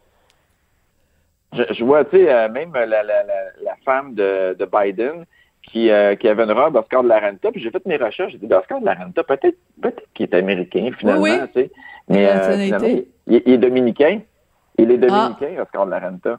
je, 1.53 1.83
vois, 1.83 2.05
tu 2.05 2.19
sais, 2.19 2.33
euh, 2.33 2.49
même 2.49 2.73
la, 2.75 2.87
la, 2.87 3.03
la, 3.03 3.23
la, 3.25 3.77
femme 3.85 4.15
de, 4.15 4.55
de 4.59 4.67
Biden 4.67 5.25
qui, 5.71 5.91
euh, 5.91 6.15
qui 6.17 6.29
avait 6.29 6.45
une 6.45 6.53
robe 6.53 6.77
Oscar 6.77 7.03
de 7.03 7.09
la 7.09 7.21
Renta, 7.21 7.51
puis 7.51 7.61
j'ai 7.61 7.71
fait 7.71 7.85
mes 7.87 7.97
recherches, 7.97 8.33
j'ai 8.33 8.39
dit, 8.39 8.53
Oscar 8.53 8.81
de 8.81 8.87
la 8.87 8.95
Renta, 8.95 9.23
peut-être 9.23 9.57
peut-être 9.81 10.03
qu'il 10.15 10.27
est 10.27 10.35
américain, 10.35 10.91
finalement, 10.99 11.47
tu 11.55 11.61
sais. 11.61 11.71
Mais 12.09 12.27
euh, 12.27 12.59
finalement, 12.59 13.03
il, 13.27 13.43
est 13.53 13.59
dominicain. 13.59 14.21
Il 14.79 14.91
est 14.91 14.99
ah. 15.05 15.07
dominicain, 15.07 15.63
Oscar 15.63 15.87
de 15.87 15.91
la 15.91 15.99
Renta. 15.99 16.39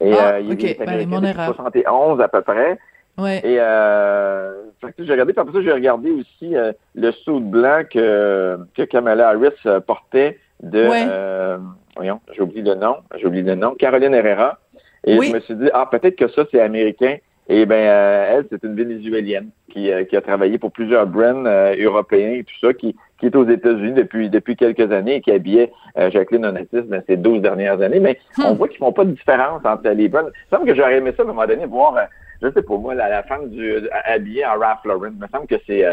Et 0.00 0.12
ah, 0.12 0.40
il, 0.40 0.52
est 0.52 0.78
ben, 0.78 0.88
américain 0.88 1.20
depuis 1.20 1.54
71 1.54 2.20
à 2.20 2.28
peu 2.28 2.42
près. 2.42 2.78
Ouais. 3.16 3.40
Et 3.44 3.56
euh, 3.58 4.64
j'ai 4.98 5.10
regardé, 5.10 5.32
puis 5.32 5.40
après 5.40 5.54
ça, 5.54 5.62
j'ai 5.62 5.72
regardé 5.72 6.10
aussi 6.10 6.54
le 6.94 7.12
saut 7.12 7.40
blanc 7.40 7.82
que, 7.90 8.58
que 8.76 8.82
Kamala 8.82 9.30
Harris 9.30 9.82
portait 9.86 10.38
de 10.62 10.86
euh, 10.90 11.58
voyons, 11.94 12.20
j'ai 12.34 12.42
oublié 12.42 12.62
le 12.62 12.74
nom, 12.74 12.96
j'ai 13.16 13.26
oublié 13.26 13.42
le 13.42 13.54
nom, 13.54 13.74
Caroline 13.74 14.14
Herrera. 14.14 14.58
Et 15.04 15.20
je 15.20 15.32
me 15.32 15.40
suis 15.40 15.54
dit, 15.54 15.68
ah, 15.72 15.86
peut-être 15.90 16.16
que 16.16 16.28
ça, 16.28 16.44
c'est 16.50 16.60
américain. 16.60 17.16
Et 17.48 17.64
ben 17.64 17.76
euh, 17.76 18.38
elle, 18.38 18.46
c'est 18.50 18.64
une 18.64 18.74
vénézuélienne 18.74 19.50
qui, 19.70 19.92
euh, 19.92 20.04
qui 20.04 20.16
a 20.16 20.20
travaillé 20.20 20.58
pour 20.58 20.72
plusieurs 20.72 21.06
brands 21.06 21.46
euh, 21.46 21.76
européens 21.78 22.32
et 22.32 22.44
tout 22.44 22.58
ça, 22.60 22.72
qui, 22.74 22.96
qui 23.20 23.26
est 23.26 23.36
aux 23.36 23.48
États-Unis 23.48 23.92
depuis 23.92 24.28
depuis 24.28 24.56
quelques 24.56 24.90
années 24.90 25.16
et 25.16 25.20
qui 25.20 25.30
habillait 25.30 25.72
Jacqueline 25.96 26.44
Onassis 26.44 26.82
dans 26.88 27.02
ces 27.06 27.16
12 27.16 27.42
dernières 27.42 27.80
années. 27.80 28.00
Mais 28.00 28.18
hmm. 28.36 28.46
on 28.46 28.54
voit 28.54 28.68
qu'ils 28.68 28.78
font 28.78 28.92
pas 28.92 29.04
de 29.04 29.12
différence 29.12 29.64
entre 29.64 29.88
les 29.90 30.08
brands. 30.08 30.22
Il 30.22 30.26
me 30.26 30.56
semble 30.56 30.68
que 30.68 30.74
j'aurais 30.74 30.96
aimé 30.96 31.12
ça 31.16 31.22
à 31.22 31.24
un 31.24 31.28
moment 31.28 31.46
donné, 31.46 31.66
voir, 31.66 31.96
je 32.42 32.50
sais 32.50 32.62
pas 32.62 32.76
moi, 32.76 32.94
la, 32.94 33.08
la 33.08 33.22
femme 33.22 33.48
du 33.48 33.76
habillée 34.04 34.44
en 34.44 34.58
Ralph 34.58 34.84
Lauren. 34.84 35.12
Il 35.14 35.20
me 35.20 35.28
semble 35.28 35.46
que 35.46 35.56
c'est 35.66 35.84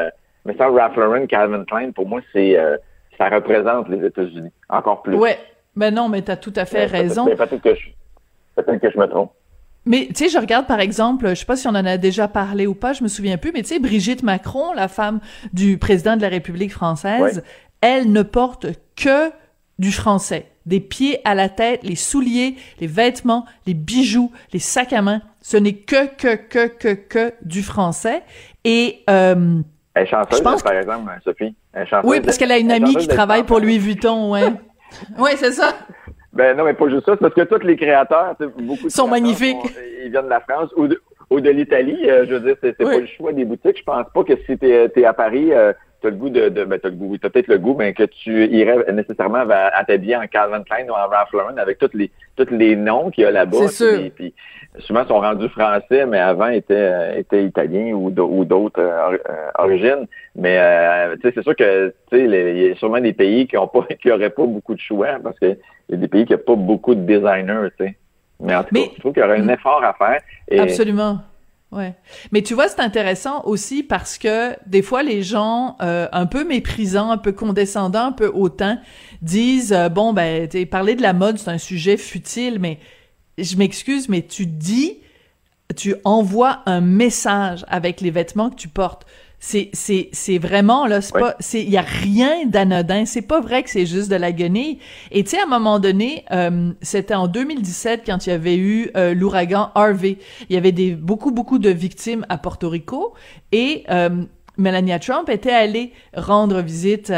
mais 0.45 0.55
ça, 0.57 0.67
Ralph 0.67 0.97
Lauren, 0.97 1.25
Calvin 1.27 1.63
Klein, 1.65 1.91
pour 1.91 2.07
moi, 2.07 2.19
c'est 2.33 2.57
ça 3.17 3.29
représente 3.29 3.89
les 3.89 4.03
États-Unis 4.05 4.51
encore 4.69 5.03
plus. 5.03 5.15
Ouais, 5.15 5.37
ben 5.75 5.93
non, 5.93 6.09
mais 6.09 6.23
tu 6.23 6.31
as 6.31 6.37
tout 6.37 6.53
à 6.55 6.65
fait 6.65 6.85
raison. 6.85 7.25
Peut-être 7.25 7.61
que, 7.61 7.75
je, 7.75 8.61
peut 8.61 8.77
que 8.77 8.91
je 8.91 8.97
me 8.97 9.05
trompe. 9.05 9.31
Mais 9.85 10.07
tu 10.07 10.15
sais, 10.15 10.29
je 10.29 10.37
regarde 10.37 10.65
par 10.65 10.79
exemple, 10.79 11.29
je 11.29 11.35
sais 11.35 11.45
pas 11.45 11.55
si 11.55 11.67
on 11.67 11.71
en 11.71 11.85
a 11.85 11.97
déjà 11.97 12.27
parlé 12.27 12.67
ou 12.67 12.73
pas, 12.73 12.93
je 12.93 13.03
me 13.03 13.09
souviens 13.09 13.37
plus, 13.37 13.51
mais 13.51 13.63
tu 13.63 13.69
sais, 13.69 13.79
Brigitte 13.79 14.23
Macron, 14.23 14.73
la 14.73 14.87
femme 14.87 15.19
du 15.51 15.77
président 15.77 16.15
de 16.15 16.21
la 16.21 16.29
République 16.29 16.71
française, 16.71 17.43
elle 17.81 18.11
ne 18.11 18.23
porte 18.23 18.67
que 18.95 19.31
du 19.79 19.91
français, 19.91 20.47
des 20.65 20.79
pieds 20.79 21.19
à 21.25 21.35
la 21.35 21.49
tête, 21.49 21.81
les 21.83 21.95
souliers, 21.95 22.55
les 22.79 22.87
vêtements, 22.87 23.45
les 23.67 23.73
bijoux, 23.73 24.31
les 24.53 24.59
sacs 24.59 24.93
à 24.93 25.01
main, 25.01 25.21
ce 25.41 25.57
n'est 25.57 25.73
que 25.73 26.07
que 26.15 26.35
que 26.35 26.67
que 26.67 26.93
que 26.93 27.33
du 27.43 27.61
français. 27.61 28.23
Et 28.63 29.03
euh, 29.09 29.59
elle 29.95 30.03
est 30.03 30.07
chanceuse, 30.07 30.41
par 30.41 30.73
exemple, 30.73 31.11
Sophie. 31.23 31.55
Elle 31.73 31.83
est 31.83 31.85
chanceuse, 31.87 32.09
oui, 32.09 32.21
parce 32.21 32.37
qu'elle 32.37 32.51
a 32.51 32.57
une 32.57 32.71
amie 32.71 32.95
qui 32.95 33.07
travaille 33.07 33.43
pour 33.43 33.59
Louis 33.59 33.77
Vuitton, 33.77 34.31
ouais. 34.31 34.53
oui, 35.17 35.31
c'est 35.37 35.51
ça. 35.51 35.75
Ben 36.33 36.57
non, 36.57 36.63
mais 36.63 36.73
pas 36.73 36.89
juste 36.89 37.05
ça, 37.05 37.13
c'est 37.13 37.19
parce 37.19 37.33
que 37.35 37.41
tous 37.41 37.65
les 37.65 37.75
créateurs, 37.75 38.35
beaucoup 38.57 38.85
de 38.85 38.89
sont 38.89 39.07
magnifiques. 39.07 39.57
ils 40.03 40.09
viennent 40.09 40.25
de 40.25 40.29
la 40.29 40.41
France 40.41 40.71
ou 40.75 40.87
de, 40.87 40.99
ou 41.29 41.39
de 41.39 41.49
l'Italie. 41.49 42.09
Euh, 42.09 42.25
je 42.27 42.33
veux 42.33 42.39
dire, 42.39 42.55
c'est 42.61 42.75
pas 42.77 42.97
le 42.97 43.05
choix 43.05 43.31
des 43.33 43.45
boutiques. 43.45 43.77
Je 43.77 43.83
pense 43.83 44.05
pas 44.13 44.23
que 44.23 44.33
si 44.47 44.57
tu 44.57 44.65
es, 44.65 45.05
à 45.05 45.13
Paris, 45.13 45.53
euh, 45.53 45.73
tu 46.03 46.07
as 46.07 46.11
le 46.11 46.17
goût 46.17 46.29
de, 46.29 46.49
de 46.49 46.65
ben, 46.65 46.77
t'as 46.77 46.89
le 46.89 46.95
goût, 46.95 47.17
t'as 47.17 47.29
peut-être 47.29 47.47
le 47.47 47.57
goût, 47.57 47.75
mais 47.77 47.93
que 47.93 48.03
tu 48.03 48.45
irais 48.47 48.91
nécessairement 48.91 49.45
à, 49.49 49.69
à 49.73 49.85
t'habiller 49.85 50.17
en 50.17 50.27
Calvin 50.27 50.61
Klein 50.63 50.85
ou 50.89 50.91
en 50.91 51.07
Ralph 51.07 51.31
Lauren 51.31 51.57
avec 51.57 51.77
tous 51.77 51.91
les 51.93 52.11
tous 52.35 52.49
les 52.51 52.75
noms 52.75 53.09
qu'il 53.09 53.23
y 53.23 53.27
a 53.27 53.31
là-bas. 53.31 53.69
C'est 53.69 54.11
Puis, 54.13 54.33
souvent 54.79 55.05
sont 55.07 55.21
rendus 55.21 55.47
français, 55.47 56.05
mais 56.05 56.19
avant 56.19 56.49
étaient 56.49 56.73
euh, 56.73 57.17
étaient 57.17 57.45
italiens 57.45 57.93
ou 57.93 58.09
d'autres 58.11 58.81
euh, 58.81 59.17
origines. 59.57 60.07
Mais 60.35 60.57
euh, 60.59 61.15
c'est 61.21 61.41
sûr 61.41 61.55
que 61.55 61.93
il 62.11 62.65
y 62.67 62.71
a 62.71 62.75
sûrement 62.75 62.99
des 62.99 63.13
pays 63.13 63.47
qui 63.47 63.57
ont 63.57 63.67
pas 63.67 63.85
qui 64.01 64.11
auraient 64.11 64.29
pas 64.29 64.45
beaucoup 64.45 64.75
de 64.75 64.81
choix 64.81 65.19
parce 65.23 65.39
que 65.39 65.57
y 65.89 65.93
a 65.93 65.97
des 65.97 66.07
pays 66.09 66.25
qui 66.25 66.33
n'ont 66.33 66.39
pas 66.39 66.55
beaucoup 66.55 66.95
de 66.95 67.01
designers, 67.01 67.69
tu 67.77 67.85
sais. 67.85 67.95
Mais 68.41 68.55
en 68.55 68.63
tout 68.63 68.75
cas, 68.75 68.81
je 68.95 68.99
trouve 68.99 69.13
qu'il 69.13 69.23
y 69.23 69.25
aurait 69.25 69.39
un 69.39 69.47
effort 69.47 69.81
à 69.83 69.93
faire. 69.93 70.19
Absolument. 70.59 71.19
Ouais. 71.73 71.95
Mais 72.31 72.41
tu 72.41 72.53
vois, 72.53 72.67
c'est 72.67 72.81
intéressant 72.81 73.43
aussi 73.45 73.83
parce 73.83 74.17
que 74.17 74.55
des 74.67 74.81
fois, 74.81 75.01
les 75.01 75.23
gens 75.23 75.75
euh, 75.81 76.07
un 76.11 76.25
peu 76.25 76.45
méprisants, 76.45 77.09
un 77.09 77.17
peu 77.17 77.31
condescendants, 77.31 78.07
un 78.07 78.11
peu 78.11 78.31
hautains 78.33 78.79
disent 79.21 79.73
euh, 79.73 79.89
bon 79.89 80.13
ben, 80.13 80.47
parler 80.69 80.95
de 80.95 81.01
la 81.01 81.13
mode, 81.13 81.39
c'est 81.39 81.49
un 81.49 81.57
sujet 81.57 81.97
futile, 81.97 82.59
mais 82.59 82.79
je 83.37 83.55
m'excuse, 83.57 84.07
mais 84.09 84.21
tu 84.21 84.45
dis, 84.45 84.99
tu 85.75 85.95
envoies 86.03 86.61
un 86.65 86.81
message 86.81 87.65
avec 87.67 88.01
les 88.01 88.11
vêtements 88.11 88.49
que 88.49 88.55
tu 88.55 88.67
portes. 88.67 89.05
C'est, 89.45 89.71
c'est, 89.73 90.07
c'est 90.13 90.37
vraiment, 90.37 90.87
là, 90.87 91.01
c'est 91.01 91.19
pas, 91.19 91.35
c'est, 91.41 91.61
il 91.61 91.69
y 91.69 91.75
a 91.75 91.81
rien 91.81 92.45
d'anodin. 92.45 93.03
C'est 93.05 93.21
pas 93.21 93.41
vrai 93.41 93.61
que 93.63 93.69
c'est 93.69 93.85
juste 93.85 94.09
de 94.09 94.15
la 94.15 94.31
guenille. 94.31 94.79
Et 95.11 95.25
tu 95.25 95.31
sais, 95.31 95.39
à 95.41 95.43
un 95.43 95.47
moment 95.47 95.79
donné, 95.79 96.23
euh, 96.31 96.71
c'était 96.81 97.13
en 97.13 97.27
2017 97.27 98.03
quand 98.05 98.25
il 98.25 98.29
y 98.29 98.31
avait 98.31 98.55
eu 98.55 98.89
euh, 98.95 99.13
l'ouragan 99.13 99.69
Harvey. 99.75 100.17
Il 100.49 100.55
y 100.55 100.57
avait 100.57 100.71
des, 100.71 100.91
beaucoup, 100.91 101.31
beaucoup 101.31 101.59
de 101.59 101.69
victimes 101.69 102.25
à 102.29 102.37
Porto 102.37 102.69
Rico 102.69 103.15
et, 103.51 103.83
euh, 103.89 104.23
Melania 104.57 104.99
Trump 104.99 105.29
était 105.29 105.51
allée 105.51 105.93
rendre 106.15 106.61
visite 106.61 107.11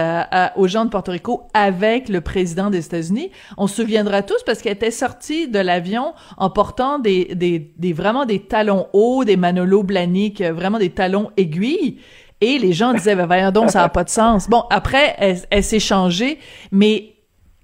aux 0.56 0.68
gens 0.68 0.86
de 0.86 0.90
Porto 0.90 1.12
Rico 1.12 1.44
avec 1.54 2.08
le 2.08 2.22
président 2.22 2.70
des 2.70 2.86
États-Unis. 2.86 3.30
On 3.58 3.68
se 3.68 3.76
souviendra 3.76 4.22
tous 4.22 4.42
parce 4.46 4.62
qu'elle 4.62 4.74
était 4.74 4.92
sortie 4.92 5.48
de 5.48 5.60
l'avion 5.60 6.14
en 6.38 6.50
portant 6.50 6.98
des, 7.00 7.36
des, 7.36 7.74
des, 7.78 7.94
vraiment 7.94 8.26
des 8.26 8.40
talons 8.40 8.88
hauts, 8.94 9.26
des 9.26 9.36
Manolo 9.36 9.84
Blahnik, 9.84 10.42
vraiment 10.42 10.80
des 10.80 10.92
talons 10.92 11.32
aiguilles. 11.36 12.00
Et 12.42 12.58
les 12.58 12.74
gens 12.74 12.94
disaient, 12.94 13.16
ben, 13.16 13.26
voyons 13.26 13.52
donc, 13.52 13.70
ça 13.70 13.82
n'a 13.82 13.90
pas 13.90 14.04
de 14.04 14.10
sens. 14.10 14.50
Bon, 14.50 14.64
après, 14.70 15.16
elle 15.50 15.64
s'est 15.64 15.80
changée, 15.80 16.40
mais 16.72 17.16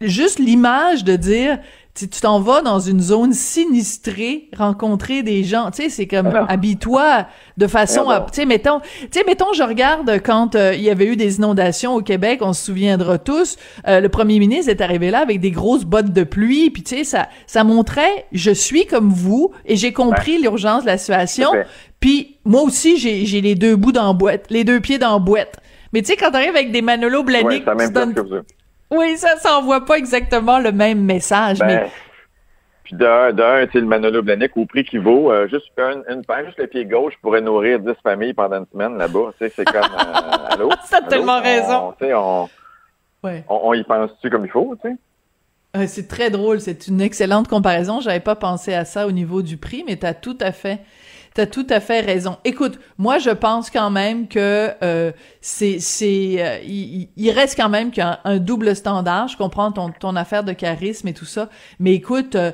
juste 0.02 0.40
l'image 0.40 1.04
de 1.04 1.16
dire, 1.16 1.60
tu 1.94 2.08
t'en 2.08 2.40
vas 2.40 2.62
dans 2.62 2.80
une 2.80 3.02
zone 3.02 3.34
sinistrée, 3.34 4.50
rencontrer 4.58 5.24
des 5.24 5.44
gens, 5.44 5.72
tu 5.72 5.84
sais, 5.84 5.90
c'est 5.90 6.08
comme 6.08 6.32
habille-toi 6.48 7.28
de 7.58 7.68
façon 7.68 8.10
à, 8.10 8.22
tu 8.22 8.28
sais, 8.34 8.46
mettons, 8.46 8.80
tu 8.80 9.08
sais, 9.12 9.24
mettons, 9.26 9.52
je 9.54 9.64
regarde 9.64 10.22
quand 10.24 10.56
euh, 10.56 10.74
il 10.74 10.82
y 10.82 10.90
avait 10.90 11.06
eu 11.06 11.16
des 11.18 11.38
inondations 11.38 11.94
au 11.94 12.02
Québec, 12.02 12.40
on 12.42 12.54
se 12.54 12.64
souviendra 12.66 13.18
tous, 13.18 13.58
euh, 13.88 14.00
le 14.00 14.08
premier 14.10 14.40
ministre 14.40 14.72
est 14.72 14.82
arrivé 14.82 15.12
là 15.12 15.20
avec 15.20 15.42
des 15.42 15.52
grosses 15.52 15.84
bottes 15.84 16.14
de 16.14 16.24
pluie, 16.24 16.70
puis 16.70 16.84
tu 16.84 16.98
sais, 16.98 17.04
ça, 17.04 17.28
ça 17.46 17.64
montrait, 17.66 18.26
je 18.32 18.52
suis 18.52 18.86
comme 18.86 19.10
vous 19.10 19.52
et 19.66 19.76
j'ai 19.76 19.92
compris 19.92 20.42
l'urgence 20.42 20.84
de 20.84 20.88
la 20.88 20.98
situation, 20.98 21.50
puis 22.00 22.38
moi 22.46 22.62
aussi 22.62 22.98
j'ai 22.98 23.42
les 23.42 23.56
deux 23.56 23.76
bouts 23.76 23.92
dans 23.92 24.14
boîte, 24.14 24.46
les 24.50 24.64
deux 24.64 24.80
pieds 24.80 24.98
dans 24.98 25.20
boîte. 25.20 25.58
Mais 25.94 26.02
tu 26.02 26.08
sais, 26.08 26.16
quand 26.16 26.32
t'arrives 26.32 26.56
avec 26.56 26.72
des 26.72 26.82
Manolo 26.82 27.22
Blahnik, 27.24 27.46
ouais, 27.50 27.64
oui, 28.92 29.18
ça 29.18 29.38
s'envoie 29.38 29.86
pas 29.86 29.98
exactement 29.98 30.60
le 30.60 30.72
même 30.72 31.04
message, 31.04 31.60
ben, 31.60 31.68
mais... 31.68 31.92
Puis 32.84 32.96
d'un, 32.96 33.32
d'un, 33.32 33.66
tu 33.68 33.80
le 33.80 33.86
Manolo 33.86 34.22
Blahnik, 34.22 34.58
au 34.58 34.66
prix 34.66 34.84
qu'il 34.84 35.00
vaut, 35.00 35.32
euh, 35.32 35.48
juste 35.48 35.72
une, 35.78 36.04
une 36.10 36.26
paire, 36.26 36.46
juste 36.46 36.58
le 36.58 36.68
pied 36.68 36.86
gauche 36.86 37.14
pourrait 37.22 37.42
nourrir 37.42 37.80
10 37.80 37.92
familles 38.04 38.34
pendant 38.34 38.58
une 38.58 38.66
semaine 38.72 38.98
là-bas. 38.98 39.32
Tu 39.40 39.48
sais, 39.48 39.54
c'est 39.56 39.66
comme... 39.66 39.82
Euh, 39.82 40.48
allô? 40.50 40.70
Ça 40.84 40.98
a 40.98 41.02
tellement 41.02 41.42
raison. 41.42 41.94
Tu 42.00 42.06
sais, 42.06 42.14
on, 42.14 42.50
ouais. 43.24 43.46
on, 43.48 43.60
on, 43.64 43.74
y 43.74 43.84
pense-tu 43.84 44.30
comme 44.30 44.46
il 44.46 44.52
faut, 44.52 44.76
tu 44.84 44.90
sais? 44.90 44.96
Euh, 45.78 45.86
c'est 45.88 46.10
très 46.10 46.30
drôle, 46.30 46.60
c'est 46.60 46.88
une 46.88 47.00
excellente 47.00 47.48
comparaison. 47.48 48.02
J'avais 48.02 48.20
pas 48.20 48.36
pensé 48.36 48.74
à 48.74 48.84
ça 48.84 49.08
au 49.08 49.12
niveau 49.12 49.42
du 49.42 49.56
prix, 49.56 49.86
mais 49.88 49.96
t'as 49.96 50.14
tout 50.14 50.38
à 50.42 50.52
fait 50.52 50.80
T'as 51.34 51.46
tout 51.46 51.68
à 51.70 51.80
fait 51.80 52.02
raison. 52.02 52.38
Écoute, 52.44 52.78
moi 52.98 53.18
je 53.18 53.30
pense 53.30 53.70
quand 53.70 53.90
même 53.90 54.28
que 54.28 54.72
euh, 54.84 55.14
c'est 55.40 55.80
c'est 55.80 56.36
euh, 56.40 56.58
il, 56.66 57.32
reste 57.32 57.56
quand 57.56 57.70
même 57.70 57.92
a 58.00 58.20
un, 58.26 58.38
double 58.38 58.76
standard. 58.76 59.30
Je 59.30 59.38
comprends 59.38 59.72
ton 59.72 59.92
ton 59.98 60.18
affaire 60.18 60.44
de 60.44 60.52
charisme 60.52 61.08
et 61.08 61.14
tout 61.14 61.26
ça, 61.26 61.48
mais 61.80 61.94
écoute, 61.94 62.36
euh, 62.36 62.52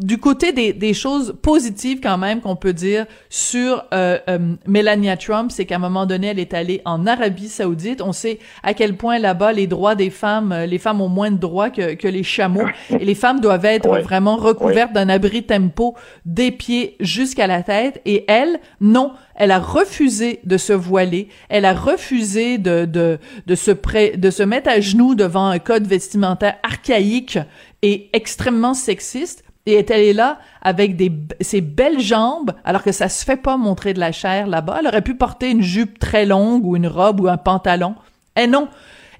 du 0.00 0.18
côté 0.18 0.52
des, 0.52 0.72
des 0.72 0.92
choses 0.92 1.36
positives 1.40 2.00
quand 2.02 2.18
même 2.18 2.40
qu'on 2.40 2.56
peut 2.56 2.72
dire 2.72 3.06
sur 3.28 3.84
euh, 3.94 4.18
Melania 4.66 5.16
Trump, 5.16 5.52
c'est 5.52 5.64
qu'à 5.64 5.76
un 5.76 5.78
moment 5.78 6.04
donné, 6.04 6.28
elle 6.28 6.40
est 6.40 6.52
allée 6.52 6.82
en 6.84 7.06
Arabie 7.06 7.48
Saoudite. 7.48 8.02
On 8.02 8.12
sait 8.12 8.40
à 8.64 8.74
quel 8.74 8.96
point 8.96 9.20
là-bas 9.20 9.52
les 9.52 9.68
droits 9.68 9.94
des 9.94 10.10
femmes, 10.10 10.52
les 10.66 10.78
femmes 10.78 11.00
ont 11.00 11.08
moins 11.08 11.30
de 11.30 11.38
droits 11.38 11.70
que 11.70 11.94
que 11.94 12.08
les 12.08 12.24
chameaux 12.24 12.66
et 12.90 13.04
les 13.04 13.14
femmes 13.14 13.38
doivent 13.38 13.66
être 13.66 14.00
vraiment 14.00 14.36
recouvertes 14.36 14.92
d'un 14.92 15.08
abri 15.08 15.44
tempo 15.44 15.94
des 16.24 16.50
pieds 16.50 16.96
jusqu'à 16.98 17.46
la 17.46 17.62
tête 17.62 17.99
et 18.04 18.24
elle, 18.28 18.60
non, 18.80 19.12
elle 19.34 19.50
a 19.50 19.58
refusé 19.58 20.40
de 20.44 20.56
se 20.56 20.72
voiler, 20.72 21.28
elle 21.48 21.64
a 21.64 21.74
refusé 21.74 22.58
de, 22.58 22.84
de, 22.84 23.18
de, 23.46 23.54
se, 23.54 23.70
pré, 23.70 24.16
de 24.16 24.30
se 24.30 24.42
mettre 24.42 24.70
à 24.70 24.80
genoux 24.80 25.14
devant 25.14 25.46
un 25.46 25.58
code 25.58 25.86
vestimentaire 25.86 26.56
archaïque 26.62 27.38
et 27.82 28.10
extrêmement 28.12 28.74
sexiste, 28.74 29.44
et 29.66 29.74
est 29.74 29.90
allée 29.90 30.12
là 30.12 30.38
avec 30.62 30.96
des, 30.96 31.12
ses 31.40 31.60
belles 31.60 32.00
jambes, 32.00 32.52
alors 32.64 32.82
que 32.82 32.92
ça 32.92 33.08
se 33.08 33.24
fait 33.24 33.36
pas 33.36 33.56
montrer 33.56 33.94
de 33.94 34.00
la 34.00 34.12
chair 34.12 34.46
là-bas. 34.46 34.78
Elle 34.80 34.86
aurait 34.86 35.02
pu 35.02 35.14
porter 35.14 35.50
une 35.50 35.62
jupe 35.62 35.98
très 35.98 36.26
longue 36.26 36.64
ou 36.64 36.76
une 36.76 36.86
robe 36.86 37.20
ou 37.20 37.28
un 37.28 37.36
pantalon. 37.36 37.94
Et 38.36 38.46
non. 38.46 38.68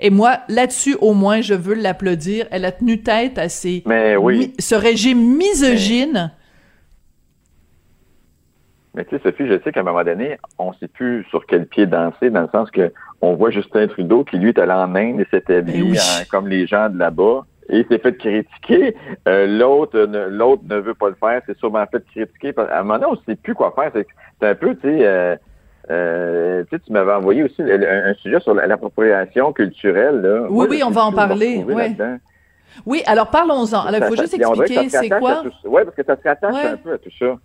Et 0.01 0.11
moi, 0.11 0.41
là-dessus, 0.49 0.97
au 1.01 1.13
moins, 1.13 1.43
je 1.43 1.55
veux 1.55 1.75
l'applaudir. 1.75 2.47
Elle 2.51 2.65
a 2.65 2.73
tenu 2.73 3.03
tête 3.03 3.39
à 3.39 3.47
Mais 3.87 4.17
oui. 4.17 4.55
ce 4.59 4.75
régime 4.75 5.37
misogyne. 5.37 6.33
Mais 9.00 9.07
tu 9.07 9.16
sais, 9.16 9.23
Sophie, 9.23 9.47
je 9.47 9.59
sais 9.62 9.73
qu'à 9.73 9.80
un 9.80 9.85
moment 9.85 10.04
donné, 10.04 10.37
on 10.59 10.73
ne 10.73 10.75
sait 10.75 10.88
plus 10.88 11.25
sur 11.30 11.47
quel 11.47 11.66
pied 11.66 11.87
danser, 11.87 12.28
dans 12.28 12.42
le 12.42 12.49
sens 12.52 12.71
que 12.71 12.92
on 13.23 13.35
voit 13.35 13.50
Justin 13.50 13.87
Trudeau 13.87 14.25
qui, 14.25 14.37
lui, 14.37 14.50
est 14.50 14.59
allé 14.59 14.73
en 14.73 14.95
Inde 14.95 15.21
et 15.21 15.26
s'était 15.30 15.57
habillé 15.57 15.99
comme 16.30 16.49
les 16.49 16.66
gens 16.66 16.90
de 16.90 16.99
là-bas. 16.99 17.47
Et 17.71 17.78
il 17.78 17.87
s'est 17.87 17.99
fait 17.99 18.14
critiquer. 18.14 18.95
Euh, 19.26 19.47
l'autre, 19.47 19.99
ne, 19.99 20.26
l'autre 20.26 20.64
ne 20.69 20.76
veut 20.76 20.92
pas 20.92 21.09
le 21.09 21.14
faire. 21.14 21.40
C'est 21.47 21.57
sûrement 21.57 21.83
fait 21.90 22.04
critiquer. 22.14 22.52
À 22.59 22.80
un 22.80 22.83
moment 22.83 22.99
donné, 22.99 23.07
on 23.07 23.12
ne 23.12 23.25
sait 23.26 23.37
plus 23.37 23.54
quoi 23.54 23.73
faire. 23.75 23.90
C'est, 23.95 24.47
un 24.47 24.54
peu, 24.54 24.75
tu 24.75 24.83
sais, 24.83 24.99
euh, 25.07 25.37
euh, 25.90 26.64
tu 26.71 26.92
m'avais 26.92 27.12
envoyé 27.12 27.45
aussi 27.45 27.62
un, 27.62 28.12
sujet 28.14 28.40
sur 28.40 28.52
l'appropriation 28.52 29.54
culturelle. 29.54 30.21
Là. 30.21 30.47
Oui, 30.50 30.66
oui, 30.69 30.83
on 30.85 30.90
va 30.90 31.04
en 31.04 31.12
parler. 31.12 31.64
Oui. 31.66 31.97
oui, 32.85 33.02
alors 33.07 33.30
parlons-en. 33.30 33.80
Alors, 33.87 34.00
il 34.02 34.07
faut 34.09 34.23
juste 34.23 34.35
expliquer 34.35 34.90
c'est 34.90 35.09
quoi? 35.09 35.42
Oui, 35.64 35.83
parce 35.85 35.97
que 35.97 36.04
ça 36.04 36.16
se 36.16 36.28
rattache 36.28 36.64
un 36.66 36.76
peu 36.76 36.92
à 36.92 36.99
tout 36.99 37.11
ça. 37.19 37.38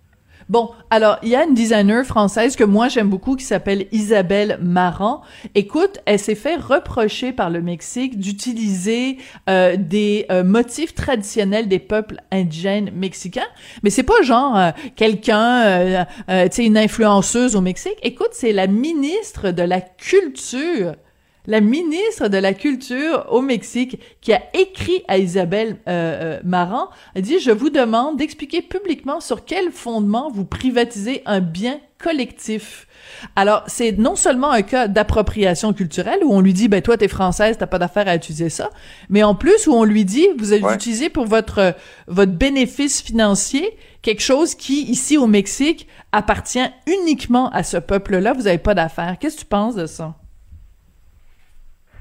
Bon, 0.48 0.70
alors 0.90 1.18
il 1.24 1.30
y 1.30 1.34
a 1.34 1.42
une 1.42 1.54
designer 1.54 2.04
française 2.04 2.54
que 2.54 2.62
moi 2.62 2.88
j'aime 2.88 3.08
beaucoup 3.08 3.34
qui 3.34 3.44
s'appelle 3.44 3.88
Isabelle 3.90 4.60
Marant. 4.62 5.22
Écoute, 5.56 5.98
elle 6.06 6.20
s'est 6.20 6.36
fait 6.36 6.54
reprocher 6.54 7.32
par 7.32 7.50
le 7.50 7.60
Mexique 7.60 8.20
d'utiliser 8.20 9.18
euh, 9.50 9.76
des 9.76 10.24
euh, 10.30 10.44
motifs 10.44 10.94
traditionnels 10.94 11.66
des 11.66 11.80
peuples 11.80 12.20
indigènes 12.30 12.92
mexicains, 12.92 13.48
mais 13.82 13.90
c'est 13.90 14.04
pas 14.04 14.22
genre 14.22 14.56
euh, 14.56 14.70
quelqu'un, 14.94 16.06
tu 16.28 16.34
sais, 16.52 16.64
une 16.64 16.78
influenceuse 16.78 17.56
au 17.56 17.60
Mexique. 17.60 17.98
Écoute, 18.02 18.30
c'est 18.30 18.52
la 18.52 18.68
ministre 18.68 19.50
de 19.50 19.62
la 19.62 19.80
culture 19.80 20.94
la 21.46 21.60
ministre 21.60 22.28
de 22.28 22.38
la 22.38 22.54
Culture 22.54 23.26
au 23.30 23.40
Mexique, 23.40 24.00
qui 24.20 24.32
a 24.32 24.42
écrit 24.54 25.02
à 25.08 25.18
Isabelle 25.18 25.78
euh, 25.88 26.38
euh 26.38 26.40
Marant, 26.44 26.88
a 27.14 27.20
dit, 27.20 27.40
je 27.40 27.50
vous 27.50 27.70
demande 27.70 28.16
d'expliquer 28.16 28.62
publiquement 28.62 29.20
sur 29.20 29.44
quel 29.44 29.70
fondement 29.70 30.30
vous 30.30 30.44
privatisez 30.44 31.22
un 31.26 31.40
bien 31.40 31.80
collectif. 32.02 32.86
Alors, 33.36 33.62
c'est 33.66 33.92
non 33.92 34.16
seulement 34.16 34.50
un 34.50 34.62
cas 34.62 34.88
d'appropriation 34.88 35.72
culturelle 35.72 36.20
où 36.22 36.32
on 36.32 36.40
lui 36.40 36.52
dit, 36.52 36.68
ben 36.68 36.82
toi, 36.82 36.96
t'es 36.96 37.08
française, 37.08 37.56
t'as 37.58 37.66
pas 37.66 37.78
d'affaire 37.78 38.08
à 38.08 38.16
utiliser 38.16 38.50
ça, 38.50 38.70
mais 39.08 39.22
en 39.22 39.34
plus 39.34 39.66
où 39.66 39.72
on 39.72 39.84
lui 39.84 40.04
dit, 40.04 40.26
vous 40.38 40.52
avez 40.52 40.74
utilisé 40.74 41.08
pour 41.08 41.26
votre 41.26 41.74
votre 42.06 42.32
bénéfice 42.32 43.00
financier 43.02 43.76
quelque 44.02 44.22
chose 44.22 44.54
qui, 44.54 44.82
ici 44.82 45.16
au 45.16 45.26
Mexique, 45.26 45.88
appartient 46.12 46.66
uniquement 46.86 47.50
à 47.50 47.62
ce 47.62 47.76
peuple-là. 47.76 48.34
Vous 48.34 48.46
avez 48.46 48.58
pas 48.58 48.74
d'affaire. 48.74 49.16
Qu'est-ce 49.18 49.36
que 49.36 49.40
tu 49.40 49.46
penses 49.46 49.74
de 49.74 49.86
ça? 49.86 50.14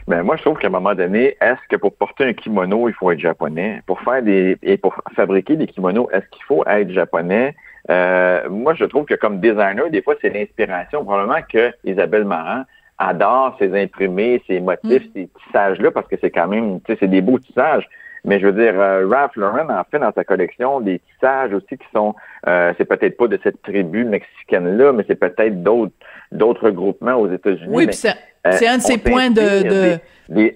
Ben 0.08 0.22
moi, 0.22 0.36
je 0.36 0.44
trouve 0.44 0.58
qu'à 0.60 0.68
un 0.68 0.72
moment 0.72 0.94
donné, 0.94 1.36
est-ce 1.42 1.68
que 1.68 1.78
pour 1.78 1.96
porter 1.96 2.26
un 2.26 2.34
kimono, 2.34 2.88
il 2.90 2.94
faut 2.94 3.10
être 3.12 3.20
japonais? 3.20 3.82
Pour 3.88 4.00
faire 4.02 4.22
des 4.22 4.58
et 4.62 4.78
pour 4.78 4.96
fabriquer 5.16 5.56
des 5.56 5.66
kimonos, 5.66 6.10
est-ce 6.12 6.28
qu'il 6.30 6.44
faut 6.44 6.64
être 6.68 6.92
japonais? 6.92 7.56
Euh, 7.90 8.48
moi, 8.50 8.76
je 8.76 8.86
trouve 8.86 9.06
que 9.06 9.16
comme 9.16 9.40
designer, 9.40 9.90
des 9.90 10.04
fois, 10.04 10.16
c'est 10.22 10.30
l'inspiration. 10.30 11.04
Probablement 11.04 11.42
que 11.52 11.72
Isabelle 11.84 12.26
Marant 12.26 12.64
adore 13.00 13.56
ses 13.60 13.76
imprimés, 13.80 14.42
ses 14.48 14.60
motifs, 14.60 15.08
mm. 15.08 15.12
ces 15.14 15.30
tissages-là, 15.46 15.92
parce 15.92 16.08
que 16.08 16.16
c'est 16.22 16.32
quand 16.32 16.48
même, 16.48 16.82
tu 16.82 16.94
sais, 16.94 16.98
c'est 17.00 17.08
des 17.08 17.22
beaux 17.22 17.40
tissages. 17.40 17.88
Mais 18.26 18.40
je 18.40 18.48
veux 18.48 18.54
dire, 18.54 18.80
euh, 18.80 19.08
Ralph 19.08 19.36
Lauren 19.36 19.70
en 19.70 19.84
fait 19.84 20.00
dans 20.00 20.12
sa 20.12 20.24
collection 20.24 20.82
des 20.82 21.00
tissages 21.00 21.54
aussi 21.54 21.78
qui 21.78 21.86
sont, 21.94 22.16
euh, 22.48 22.74
c'est 22.76 22.86
peut-être 22.86 23.18
pas 23.18 23.28
de 23.28 23.40
cette 23.44 23.62
tribu 23.62 24.04
mexicaine-là, 24.04 24.94
mais 24.94 25.06
c'est 25.08 25.20
peut-être 25.20 25.62
d'autres 25.62 25.94
d'autres 26.32 26.72
groupements 26.72 27.16
aux 27.16 27.32
États-Unis. 27.32 27.70
Oui, 27.70 27.86
puis 27.86 28.00
euh, 28.06 28.14
c'est 28.52 28.68
un 28.68 28.78
de 28.78 28.82
ses 28.82 28.98
points 28.98 29.30
de, 29.30 30.00
de 30.34 30.52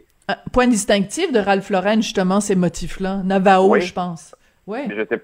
point 0.51 0.67
distinctif 0.67 1.31
de 1.31 1.39
Ralph 1.39 1.69
Lauren 1.69 2.01
justement 2.01 2.39
ces 2.39 2.55
motifs-là, 2.55 3.22
Navajo, 3.24 3.79
je 3.79 3.93
pense. 3.93 4.36
Oui. 4.67 4.79
Je 4.89 5.03
sais. 5.10 5.22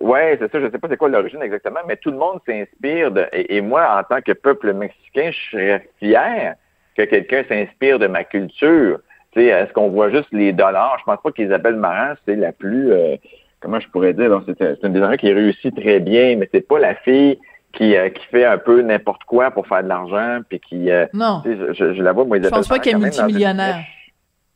Ouais, 0.00 0.36
c'est 0.40 0.50
ça. 0.50 0.60
Je 0.60 0.70
sais 0.70 0.78
pas 0.78 0.88
c'est 0.88 0.96
quoi 0.96 1.08
l'origine 1.08 1.42
exactement, 1.42 1.80
mais 1.86 1.96
tout 1.96 2.10
le 2.10 2.18
monde 2.18 2.40
s'inspire 2.46 3.10
de. 3.10 3.26
Et, 3.32 3.60
moi, 3.60 3.98
en 3.98 4.02
tant 4.04 4.20
que 4.20 4.32
peuple 4.32 4.72
mexicain, 4.72 5.30
je 5.30 5.50
serais 5.50 5.88
fier 5.98 6.54
que 6.96 7.02
quelqu'un 7.02 7.44
s'inspire 7.48 7.98
de 7.98 8.06
ma 8.06 8.24
culture. 8.24 9.00
Est-ce 9.36 9.72
qu'on 9.72 9.88
voit 9.90 10.10
juste 10.10 10.28
les 10.32 10.52
dollars? 10.52 10.96
Je 10.98 11.04
pense 11.04 11.20
pas 11.22 11.30
qu'Isabelle 11.30 11.76
Marant 11.76 12.14
c'est 12.26 12.34
la 12.34 12.50
plus. 12.50 12.92
Euh, 12.92 13.16
comment 13.60 13.78
je 13.78 13.88
pourrais 13.88 14.12
dire? 14.12 14.42
C'est 14.46 14.82
une 14.82 14.92
designer 14.92 15.16
qui 15.16 15.32
réussit 15.32 15.74
très 15.76 16.00
bien, 16.00 16.36
mais 16.36 16.48
c'est 16.52 16.66
pas 16.66 16.80
la 16.80 16.96
fille 16.96 17.38
qui, 17.72 17.96
euh, 17.96 18.08
qui 18.10 18.24
fait 18.26 18.44
un 18.44 18.58
peu 18.58 18.82
n'importe 18.82 19.24
quoi 19.24 19.50
pour 19.50 19.66
faire 19.66 19.82
de 19.82 19.88
l'argent, 19.88 20.40
puis 20.48 20.60
qui... 20.60 20.90
Euh, 20.90 21.06
non. 21.12 21.42
Je, 21.44 21.72
je, 21.74 22.02
la 22.02 22.12
vois, 22.12 22.24
moi, 22.24 22.38
Je 22.42 22.48
pense 22.48 22.68
pas 22.68 22.78
qu'elle 22.78 22.96
est 22.96 22.98
multimillionnaire. 22.98 23.84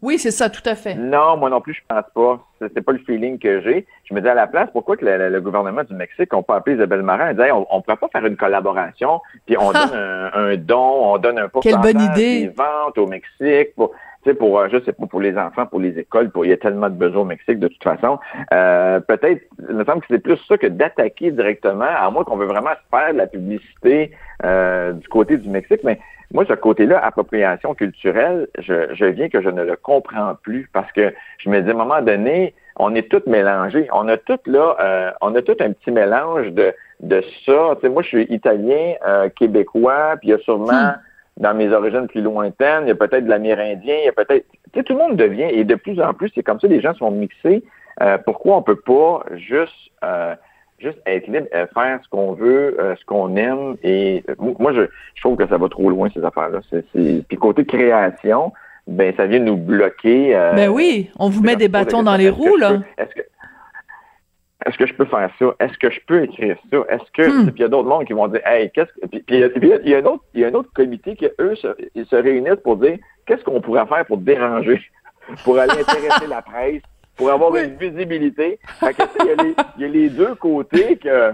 Oui, 0.00 0.18
c'est 0.18 0.32
ça, 0.32 0.50
tout 0.50 0.62
à 0.66 0.74
fait. 0.74 0.96
Non, 0.96 1.36
moi 1.36 1.48
non 1.48 1.60
plus, 1.60 1.74
je 1.74 1.80
pense 1.86 2.04
pas. 2.12 2.44
C'est 2.60 2.80
pas 2.80 2.90
le 2.90 2.98
feeling 2.98 3.38
que 3.38 3.60
j'ai. 3.60 3.86
Je 4.02 4.14
me 4.14 4.20
dis 4.20 4.28
à 4.28 4.34
la 4.34 4.48
place, 4.48 4.68
pourquoi 4.72 4.96
que 4.96 5.04
le, 5.04 5.40
gouvernement 5.40 5.84
du 5.84 5.94
Mexique, 5.94 6.34
on 6.34 6.42
peut 6.42 6.54
appeler 6.54 6.74
Isabelle 6.74 7.02
Marin 7.02 7.30
et 7.30 7.34
dire, 7.34 7.56
on, 7.56 7.66
on 7.70 7.82
pourrait 7.82 7.98
pas 7.98 8.08
faire 8.08 8.26
une 8.26 8.36
collaboration, 8.36 9.20
puis 9.46 9.56
on 9.56 9.70
donne 9.72 10.30
un, 10.34 10.56
don, 10.56 11.14
on 11.14 11.18
donne 11.18 11.38
un 11.38 11.48
pourcentage 11.48 11.80
Quelle 11.82 11.94
bonne 11.94 12.02
idée. 12.02 12.40
des 12.40 12.48
ventes 12.48 12.98
au 12.98 13.06
Mexique. 13.06 13.76
Pour, 13.76 13.92
sais, 14.24 14.34
pour, 14.34 14.58
euh, 14.58 14.68
je 14.70 14.80
sais 14.84 14.92
pas, 14.92 15.06
pour 15.06 15.20
les 15.20 15.36
enfants, 15.36 15.66
pour 15.66 15.80
les 15.80 15.98
écoles, 15.98 16.30
pour, 16.30 16.44
il 16.44 16.50
y 16.50 16.52
a 16.52 16.56
tellement 16.56 16.88
de 16.88 16.94
besoins 16.94 17.22
au 17.22 17.26
Mexique 17.26 17.58
de 17.58 17.68
toute 17.68 17.82
façon. 17.82 18.18
Euh, 18.52 19.00
peut-être, 19.00 19.42
il 19.68 19.74
me 19.74 19.84
semble 19.84 20.00
que 20.00 20.06
c'est 20.10 20.18
plus 20.18 20.38
ça 20.48 20.56
que 20.58 20.66
d'attaquer 20.66 21.30
directement, 21.30 21.84
à 21.84 22.10
moins 22.10 22.24
qu'on 22.24 22.36
veut 22.36 22.46
vraiment 22.46 22.70
faire 22.90 23.12
de 23.12 23.18
la 23.18 23.26
publicité 23.26 24.12
euh, 24.44 24.92
du 24.92 25.08
côté 25.08 25.36
du 25.36 25.48
Mexique. 25.48 25.80
Mais 25.84 25.98
moi, 26.32 26.44
ce 26.46 26.54
côté-là, 26.54 26.98
appropriation 27.04 27.74
culturelle, 27.74 28.48
je, 28.58 28.94
je 28.94 29.04
viens 29.06 29.28
que 29.28 29.42
je 29.42 29.48
ne 29.48 29.62
le 29.62 29.76
comprends 29.76 30.34
plus 30.42 30.68
parce 30.72 30.90
que 30.92 31.12
je 31.38 31.50
me 31.50 31.60
dis, 31.60 31.70
à 31.70 31.72
un 31.72 31.76
moment 31.76 32.02
donné, 32.02 32.54
on 32.76 32.94
est 32.94 33.10
tous 33.10 33.28
mélangés. 33.28 33.88
On 33.92 34.08
a 34.08 34.16
tout 34.16 34.38
là, 34.46 34.76
euh, 34.80 35.10
on 35.20 35.34
a 35.34 35.42
tout 35.42 35.56
un 35.60 35.72
petit 35.72 35.90
mélange 35.90 36.52
de, 36.52 36.72
de 37.00 37.22
ça. 37.44 37.76
Tu 37.80 37.88
moi, 37.88 38.02
je 38.02 38.08
suis 38.08 38.26
italien, 38.30 38.94
euh, 39.06 39.28
québécois, 39.28 40.16
puis 40.18 40.28
il 40.28 40.30
y 40.30 40.34
a 40.34 40.38
sûrement... 40.38 40.72
Hmm 40.72 40.94
dans 41.38 41.54
mes 41.54 41.72
origines 41.72 42.06
plus 42.06 42.20
lointaines, 42.20 42.84
il 42.84 42.88
y 42.88 42.92
a 42.92 42.94
peut-être 42.94 43.24
de 43.24 43.30
l'amérindien, 43.30 43.96
il 44.00 44.04
y 44.04 44.08
a 44.08 44.12
peut-être... 44.12 44.46
Tu 44.72 44.78
sais, 44.78 44.82
tout 44.84 44.92
le 44.94 44.98
monde 44.98 45.16
devient, 45.16 45.48
et 45.50 45.64
de 45.64 45.74
plus 45.74 46.00
en 46.00 46.14
plus, 46.14 46.30
c'est 46.34 46.42
comme 46.42 46.60
ça, 46.60 46.66
les 46.66 46.80
gens 46.80 46.94
sont 46.94 47.10
mixés. 47.10 47.62
Euh, 48.00 48.18
pourquoi 48.18 48.56
on 48.56 48.62
peut 48.62 48.80
pas 48.80 49.24
juste... 49.32 49.90
Euh, 50.04 50.34
juste 50.78 50.98
être 51.06 51.28
libre, 51.28 51.46
euh, 51.54 51.64
faire 51.72 52.00
ce 52.02 52.08
qu'on 52.08 52.32
veut, 52.32 52.76
ce 52.98 53.04
qu'on 53.04 53.36
aime? 53.36 53.76
Et 53.84 54.24
moi, 54.58 54.72
je, 54.72 54.82
trouve 55.20 55.36
que 55.36 55.46
ça 55.46 55.56
va 55.56 55.68
trop 55.68 55.88
loin, 55.88 56.08
ces 56.12 56.24
affaires-là. 56.24 56.58
C'est, 56.70 56.84
Puis 57.28 57.36
côté 57.36 57.64
création, 57.64 58.52
ben 58.88 59.14
ça 59.16 59.26
vient 59.26 59.38
nous 59.38 59.56
bloquer. 59.56 60.32
ben 60.56 60.68
oui, 60.68 61.08
on 61.20 61.28
vous 61.28 61.40
met 61.40 61.54
des 61.54 61.68
bâtons 61.68 62.02
dans 62.02 62.16
les 62.16 62.28
roues, 62.28 62.56
là. 62.56 62.80
Est-ce 62.98 63.14
que, 63.14 63.20
est-ce 64.66 64.78
que 64.78 64.86
je 64.86 64.94
peux 64.94 65.04
faire 65.04 65.30
ça? 65.38 65.54
Est-ce 65.60 65.76
que 65.78 65.90
je 65.90 66.00
peux 66.06 66.24
écrire 66.24 66.56
ça? 66.70 66.78
Est-ce 66.88 67.10
que. 67.12 67.28
Hmm. 67.28 67.46
Puis 67.46 67.54
il 67.56 67.62
y 67.62 67.64
a 67.64 67.68
d'autres 67.68 67.88
mondes 67.88 68.06
qui 68.06 68.12
vont 68.12 68.28
dire 68.28 68.40
Hey, 68.46 68.70
qu'est-ce 68.70 68.92
que. 68.92 69.06
Puis, 69.06 69.24
il, 69.28 69.88
y 69.88 69.94
a, 69.94 69.98
un 69.98 70.04
autre, 70.04 70.24
il 70.34 70.40
y 70.40 70.44
a 70.44 70.48
un 70.48 70.54
autre 70.54 70.70
comité 70.74 71.16
qui, 71.16 71.28
eux, 71.40 71.54
se, 71.56 71.68
ils 71.94 72.06
se 72.06 72.16
réunissent 72.16 72.62
pour 72.62 72.76
dire 72.76 72.98
qu'est-ce 73.26 73.44
qu'on 73.44 73.60
pourrait 73.60 73.86
faire 73.86 74.04
pour 74.06 74.18
déranger, 74.18 74.80
pour 75.44 75.58
aller 75.58 75.72
intéresser 75.72 76.26
la 76.28 76.42
presse, 76.42 76.82
pour 77.16 77.30
avoir 77.30 77.56
une 77.56 77.76
visibilité. 77.76 78.58
Fait 78.80 78.94
que, 78.94 79.02
il, 79.20 79.26
y 79.26 79.30
a 79.30 79.42
les, 79.42 79.54
il 79.76 79.82
y 79.82 79.84
a 79.84 79.88
les 79.88 80.08
deux 80.08 80.34
côtés 80.34 80.96
que 80.96 81.32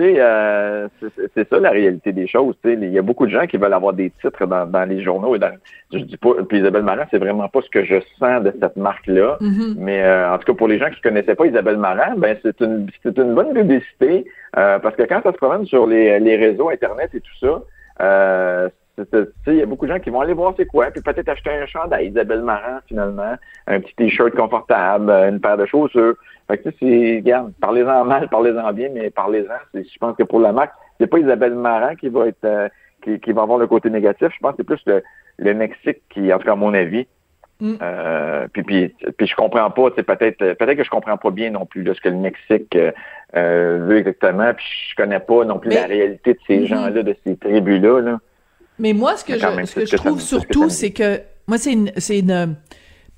tu 0.00 0.06
sais, 0.06 0.14
euh, 0.18 0.88
c'est 1.34 1.48
ça 1.48 1.58
la 1.58 1.70
réalité 1.70 2.12
des 2.12 2.26
choses. 2.26 2.54
Tu 2.62 2.70
sais, 2.70 2.78
il 2.80 2.90
y 2.90 2.98
a 2.98 3.02
beaucoup 3.02 3.26
de 3.26 3.30
gens 3.30 3.46
qui 3.46 3.58
veulent 3.58 3.74
avoir 3.74 3.92
des 3.92 4.10
titres 4.22 4.46
dans, 4.46 4.66
dans 4.66 4.84
les 4.88 5.02
journaux 5.02 5.34
et 5.36 5.38
dans, 5.38 5.52
je 5.92 5.98
dis 5.98 6.16
pas, 6.16 6.30
puis 6.48 6.58
Isabelle 6.58 6.84
Marant, 6.84 7.04
c'est 7.10 7.18
vraiment 7.18 7.48
pas 7.48 7.60
ce 7.60 7.68
que 7.68 7.84
je 7.84 7.96
sens 8.18 8.42
de 8.42 8.54
cette 8.58 8.76
marque-là. 8.76 9.36
Mm-hmm. 9.40 9.74
Mais 9.76 10.02
euh, 10.02 10.32
en 10.32 10.38
tout 10.38 10.52
cas, 10.52 10.56
pour 10.56 10.68
les 10.68 10.78
gens 10.78 10.88
qui 10.90 11.00
connaissaient 11.02 11.34
pas 11.34 11.46
Isabelle 11.46 11.76
Marant, 11.76 12.14
ben 12.16 12.36
c'est 12.42 12.60
une 12.60 12.86
c'est 13.02 13.18
une 13.18 13.34
bonne 13.34 13.52
publicité 13.52 14.24
euh, 14.56 14.78
parce 14.78 14.96
que 14.96 15.02
quand 15.02 15.22
ça 15.22 15.32
se 15.32 15.36
promène 15.36 15.66
sur 15.66 15.86
les, 15.86 16.18
les 16.18 16.36
réseaux 16.36 16.70
internet 16.70 17.10
et 17.14 17.20
tout 17.20 17.38
ça, 17.38 18.70
il 19.46 19.54
y 19.54 19.62
a 19.62 19.66
beaucoup 19.66 19.86
de 19.86 19.92
gens 19.92 19.98
qui 19.98 20.10
vont 20.10 20.20
aller 20.20 20.32
voir 20.32 20.54
c'est 20.56 20.66
quoi, 20.66 20.90
puis 20.90 21.00
peut-être 21.02 21.28
acheter 21.28 21.50
un 21.50 21.66
chandail 21.66 22.08
Isabelle 22.08 22.42
Marant 22.42 22.80
finalement, 22.86 23.34
un 23.66 23.80
petit 23.80 23.94
t-shirt 23.94 24.34
confortable, 24.34 25.10
une 25.10 25.40
paire 25.40 25.56
de 25.56 25.66
chaussures. 25.66 26.14
Fait 26.50 26.58
que, 26.58 26.70
c'est, 26.80 27.16
regarde, 27.16 27.52
parlez-en 27.60 28.04
mal, 28.04 28.28
parlez-en 28.28 28.72
bien, 28.72 28.88
mais 28.92 29.10
parlez-en. 29.10 29.54
Je 29.74 29.98
pense 30.00 30.16
que 30.16 30.24
pour 30.24 30.40
la 30.40 30.52
marque, 30.52 30.72
c'est 30.98 31.06
pas 31.06 31.18
Isabelle 31.18 31.54
Marant 31.54 31.94
qui 31.94 32.08
va 32.08 32.26
être, 32.26 32.44
euh, 32.44 32.68
qui, 33.02 33.32
va 33.32 33.42
avoir 33.42 33.58
le 33.58 33.68
côté 33.68 33.88
négatif. 33.88 34.28
Je 34.34 34.38
pense 34.40 34.52
que 34.52 34.56
c'est 34.58 34.64
plus 34.64 34.82
le, 35.38 35.54
Mexique 35.54 36.02
qui, 36.10 36.32
en 36.32 36.38
tout 36.38 36.46
cas, 36.46 36.52
à 36.52 36.56
mon 36.56 36.74
avis, 36.74 37.06
mm. 37.60 37.74
euh, 37.80 38.48
puis, 38.52 38.62
puis, 38.64 38.94
puis 39.16 39.26
je 39.28 39.36
comprends 39.36 39.70
pas, 39.70 39.90
c'est 39.94 40.02
peut-être 40.02 40.38
peut-être 40.38 40.76
que 40.76 40.84
je 40.84 40.90
comprends 40.90 41.16
pas 41.16 41.30
bien 41.30 41.50
non 41.50 41.66
plus 41.66 41.84
de 41.84 41.94
ce 41.94 42.00
que 42.00 42.08
le 42.08 42.16
Mexique 42.16 42.76
euh, 43.36 43.78
veut 43.86 43.98
exactement, 43.98 44.52
puis 44.52 44.66
je 44.90 44.96
connais 44.96 45.20
pas 45.20 45.44
non 45.44 45.60
plus 45.60 45.70
la 45.70 45.86
réalité 45.86 46.34
de 46.34 46.38
ces 46.48 46.58
mm-hmm. 46.58 46.66
gens-là, 46.66 47.02
de 47.02 47.16
ces 47.24 47.36
tribus-là. 47.36 48.18
Mais 48.80 48.92
moi, 48.94 49.16
ce 49.16 49.24
que 49.24 49.34
je, 49.38 49.46
ce 49.66 49.74
que 49.74 49.86
je 49.86 49.96
trouve 49.96 50.20
surtout, 50.20 50.70
c'est 50.70 50.90
que 50.90 51.20
moi, 51.46 51.58
c'est 51.58 51.72
une, 51.72 51.92
c'est 51.98 52.18
une 52.18 52.56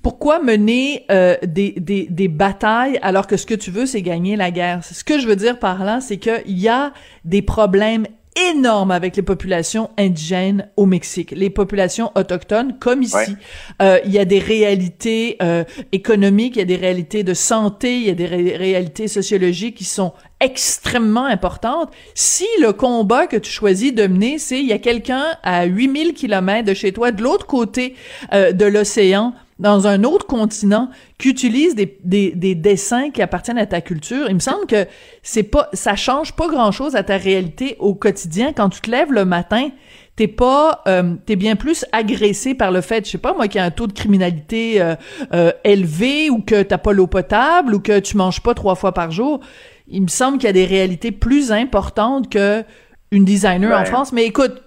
pourquoi 0.01 0.39
mener 0.39 1.05
euh, 1.09 1.37
des, 1.43 1.71
des, 1.71 2.07
des, 2.09 2.27
batailles 2.27 2.99
alors 3.01 3.25
que 3.25 3.37
ce 3.37 3.45
que 3.45 3.53
tu 3.53 3.71
veux, 3.71 3.85
c'est 3.85 4.01
gagner 4.01 4.35
la 4.35 4.51
guerre? 4.51 4.83
Ce 4.83 5.03
que 5.03 5.17
je 5.17 5.27
veux 5.27 5.37
dire 5.37 5.57
par 5.59 5.85
là, 5.85 6.01
c'est 6.01 6.17
qu'il 6.17 6.59
y 6.59 6.67
a 6.67 6.91
des 7.23 7.41
problèmes 7.41 8.05
énormes 8.35 8.91
avec 8.91 9.15
les 9.15 9.21
populations 9.21 9.89
indigènes 9.97 10.69
au 10.77 10.85
Mexique, 10.85 11.31
les 11.31 11.49
populations 11.49 12.11
autochtones, 12.15 12.77
comme 12.79 13.03
ici. 13.03 13.35
Euh, 13.81 13.99
il 14.05 14.11
y 14.11 14.19
a 14.19 14.25
des 14.25 14.39
réalités 14.39 15.37
euh, 15.41 15.63
économiques, 15.91 16.55
il 16.55 16.59
y 16.59 16.61
a 16.61 16.65
des 16.65 16.75
réalités 16.75 17.23
de 17.23 17.33
santé, 17.33 17.97
il 17.97 18.03
y 18.03 18.09
a 18.09 18.13
des 18.13 18.27
réalités 18.27 19.07
sociologiques 19.07 19.75
qui 19.75 19.85
sont 19.85 20.13
extrêmement 20.39 21.25
importantes. 21.25 21.91
Si 22.15 22.47
le 22.61 22.73
combat 22.73 23.27
que 23.27 23.37
tu 23.37 23.51
choisis 23.51 23.93
de 23.93 24.07
mener, 24.07 24.37
c'est 24.37 24.59
il 24.59 24.67
y 24.67 24.73
a 24.73 24.79
quelqu'un 24.79 25.23
à 25.43 25.65
8000 25.65 26.13
kilomètres 26.13 26.67
de 26.67 26.73
chez 26.73 26.91
toi, 26.91 27.11
de 27.11 27.21
l'autre 27.21 27.47
côté 27.47 27.95
euh, 28.33 28.51
de 28.51 28.65
l'océan, 28.65 29.33
dans 29.59 29.87
un 29.87 30.03
autre 30.03 30.25
continent 30.25 30.89
qui 31.19 31.29
utilise 31.29 31.75
des, 31.75 31.97
des, 32.03 32.31
des, 32.31 32.55
dessins 32.55 33.11
qui 33.11 33.21
appartiennent 33.21 33.57
à 33.57 33.65
ta 33.65 33.81
culture, 33.81 34.25
il 34.27 34.35
me 34.35 34.39
semble 34.39 34.65
que 34.65 34.87
c'est 35.21 35.43
pas, 35.43 35.69
ça 35.73 35.95
change 35.95 36.33
pas 36.33 36.47
grand 36.47 36.71
chose 36.71 36.95
à 36.95 37.03
ta 37.03 37.17
réalité 37.17 37.75
au 37.79 37.93
quotidien. 37.93 38.53
Quand 38.53 38.69
tu 38.69 38.81
te 38.81 38.89
lèves 38.89 39.11
le 39.11 39.25
matin, 39.25 39.69
t'es 40.15 40.27
pas, 40.27 40.81
euh, 40.87 41.15
t'es 41.25 41.35
bien 41.35 41.55
plus 41.55 41.85
agressé 41.91 42.55
par 42.55 42.71
le 42.71 42.81
fait, 42.81 43.05
je 43.05 43.11
sais 43.11 43.17
pas 43.17 43.33
moi, 43.33 43.47
qu'il 43.47 43.59
y 43.59 43.61
a 43.61 43.65
un 43.65 43.71
taux 43.71 43.87
de 43.87 43.93
criminalité 43.93 44.81
euh, 44.81 44.95
euh, 45.33 45.51
élevé 45.63 46.29
ou 46.29 46.39
que 46.39 46.61
t'as 46.63 46.77
pas 46.77 46.93
l'eau 46.93 47.07
potable 47.07 47.75
ou 47.75 47.79
que 47.79 47.99
tu 47.99 48.17
manges 48.17 48.41
pas 48.41 48.53
trois 48.53 48.75
fois 48.75 48.93
par 48.93 49.11
jour. 49.11 49.39
Il 49.87 50.01
me 50.01 50.07
semble 50.07 50.37
qu'il 50.37 50.47
y 50.47 50.49
a 50.49 50.53
des 50.53 50.65
réalités 50.65 51.11
plus 51.11 51.51
importantes 51.51 52.29
que 52.29 52.63
une 53.11 53.25
designer 53.25 53.79
en 53.79 53.85
France. 53.85 54.11
Mais 54.11 54.25
écoute, 54.25 54.63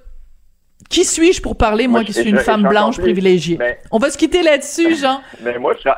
qui 0.89 1.05
suis-je 1.05 1.43
pour 1.43 1.57
parler, 1.57 1.89
moi, 1.89 2.05
qui 2.05 2.13
suis 2.13 2.31
une 2.31 2.39
femme 2.39 2.63
blanche 2.63 2.99
privilégiée? 2.99 3.59
On 3.91 3.99
va 3.99 4.11
se 4.11 4.19
quitter 4.19 4.43
là-dessus, 4.43 4.95
Jean. 5.01 5.21
mais 5.43 5.59
moi, 5.59 5.75
je 5.83 5.89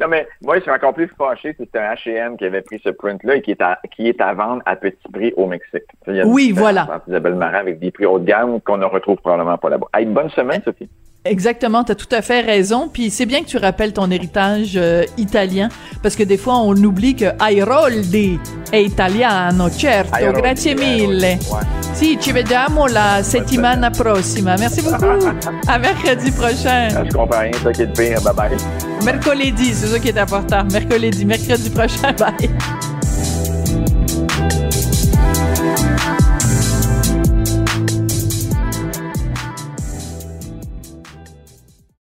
non, 0.00 0.08
mais 0.08 0.26
moi, 0.42 0.56
je 0.56 0.62
suis 0.62 0.70
encore 0.72 0.92
plus 0.92 1.08
fâché 1.16 1.54
c'était 1.56 1.78
un 1.78 1.94
H&M 1.94 2.36
qui 2.36 2.44
avait 2.44 2.62
pris 2.62 2.80
ce 2.84 2.90
print-là 2.90 3.36
et 3.36 3.42
qui 3.42 3.52
est, 3.52 3.60
à, 3.60 3.78
qui 3.94 4.08
est 4.08 4.20
à 4.20 4.34
vendre 4.34 4.60
à 4.66 4.74
petit 4.74 4.96
prix 5.12 5.32
au 5.36 5.46
Mexique. 5.46 5.84
oui, 6.24 6.50
voilà. 6.50 7.02
Isabelle 7.06 7.34
Marin 7.36 7.58
avec 7.58 7.78
des 7.78 7.92
prix 7.92 8.04
haut 8.04 8.18
de 8.18 8.24
gamme 8.24 8.60
qu'on 8.60 8.76
ne 8.76 8.86
retrouve 8.86 9.18
probablement 9.18 9.56
pas 9.56 9.70
là-bas. 9.70 9.86
Hey, 9.94 10.06
bonne 10.06 10.30
semaine, 10.30 10.60
Sophie. 10.64 10.88
Exactement, 11.26 11.84
tu 11.84 11.92
as 11.92 11.94
tout 11.94 12.08
à 12.10 12.20
fait 12.20 12.40
raison. 12.40 12.88
Puis 12.92 13.10
c'est 13.10 13.24
bien 13.24 13.40
que 13.40 13.46
tu 13.46 13.56
rappelles 13.56 13.94
ton 13.94 14.10
héritage 14.10 14.72
euh, 14.76 15.04
italien, 15.16 15.70
parce 16.02 16.16
que 16.16 16.22
des 16.22 16.36
fois 16.36 16.58
on 16.58 16.74
oublie 16.76 17.14
que 17.16 17.24
Airoldi 17.40 18.38
è 18.70 18.76
italiano, 18.76 19.70
certo. 19.70 20.14
Airoldi, 20.16 20.40
Grazie 20.42 20.74
mille. 20.74 21.38
Ouais. 21.50 21.62
Sì, 21.94 22.18
ci 22.20 22.32
vediamo 22.32 22.86
la 22.86 23.22
settimana 23.22 23.90
prossima. 23.90 24.56
Merci 24.58 24.82
beaucoup. 24.82 25.06
à 25.66 25.78
mercredi 25.78 26.30
prochain. 26.30 26.88
Je 26.90 27.10
comprends 27.10 27.38
rien, 27.38 27.52
ça 27.62 27.72
qui 27.72 27.82
est 27.82 27.92
pire. 27.96 28.20
Bye 28.20 28.34
bye. 28.34 28.56
Mercredi, 29.02 29.72
c'est 29.72 29.86
ça 29.86 29.98
qui 29.98 30.08
est 30.08 30.18
important. 30.18 30.64
Mercredi, 30.70 31.24
mercredi 31.24 31.70
prochain. 31.70 32.12
Bye. 32.18 32.50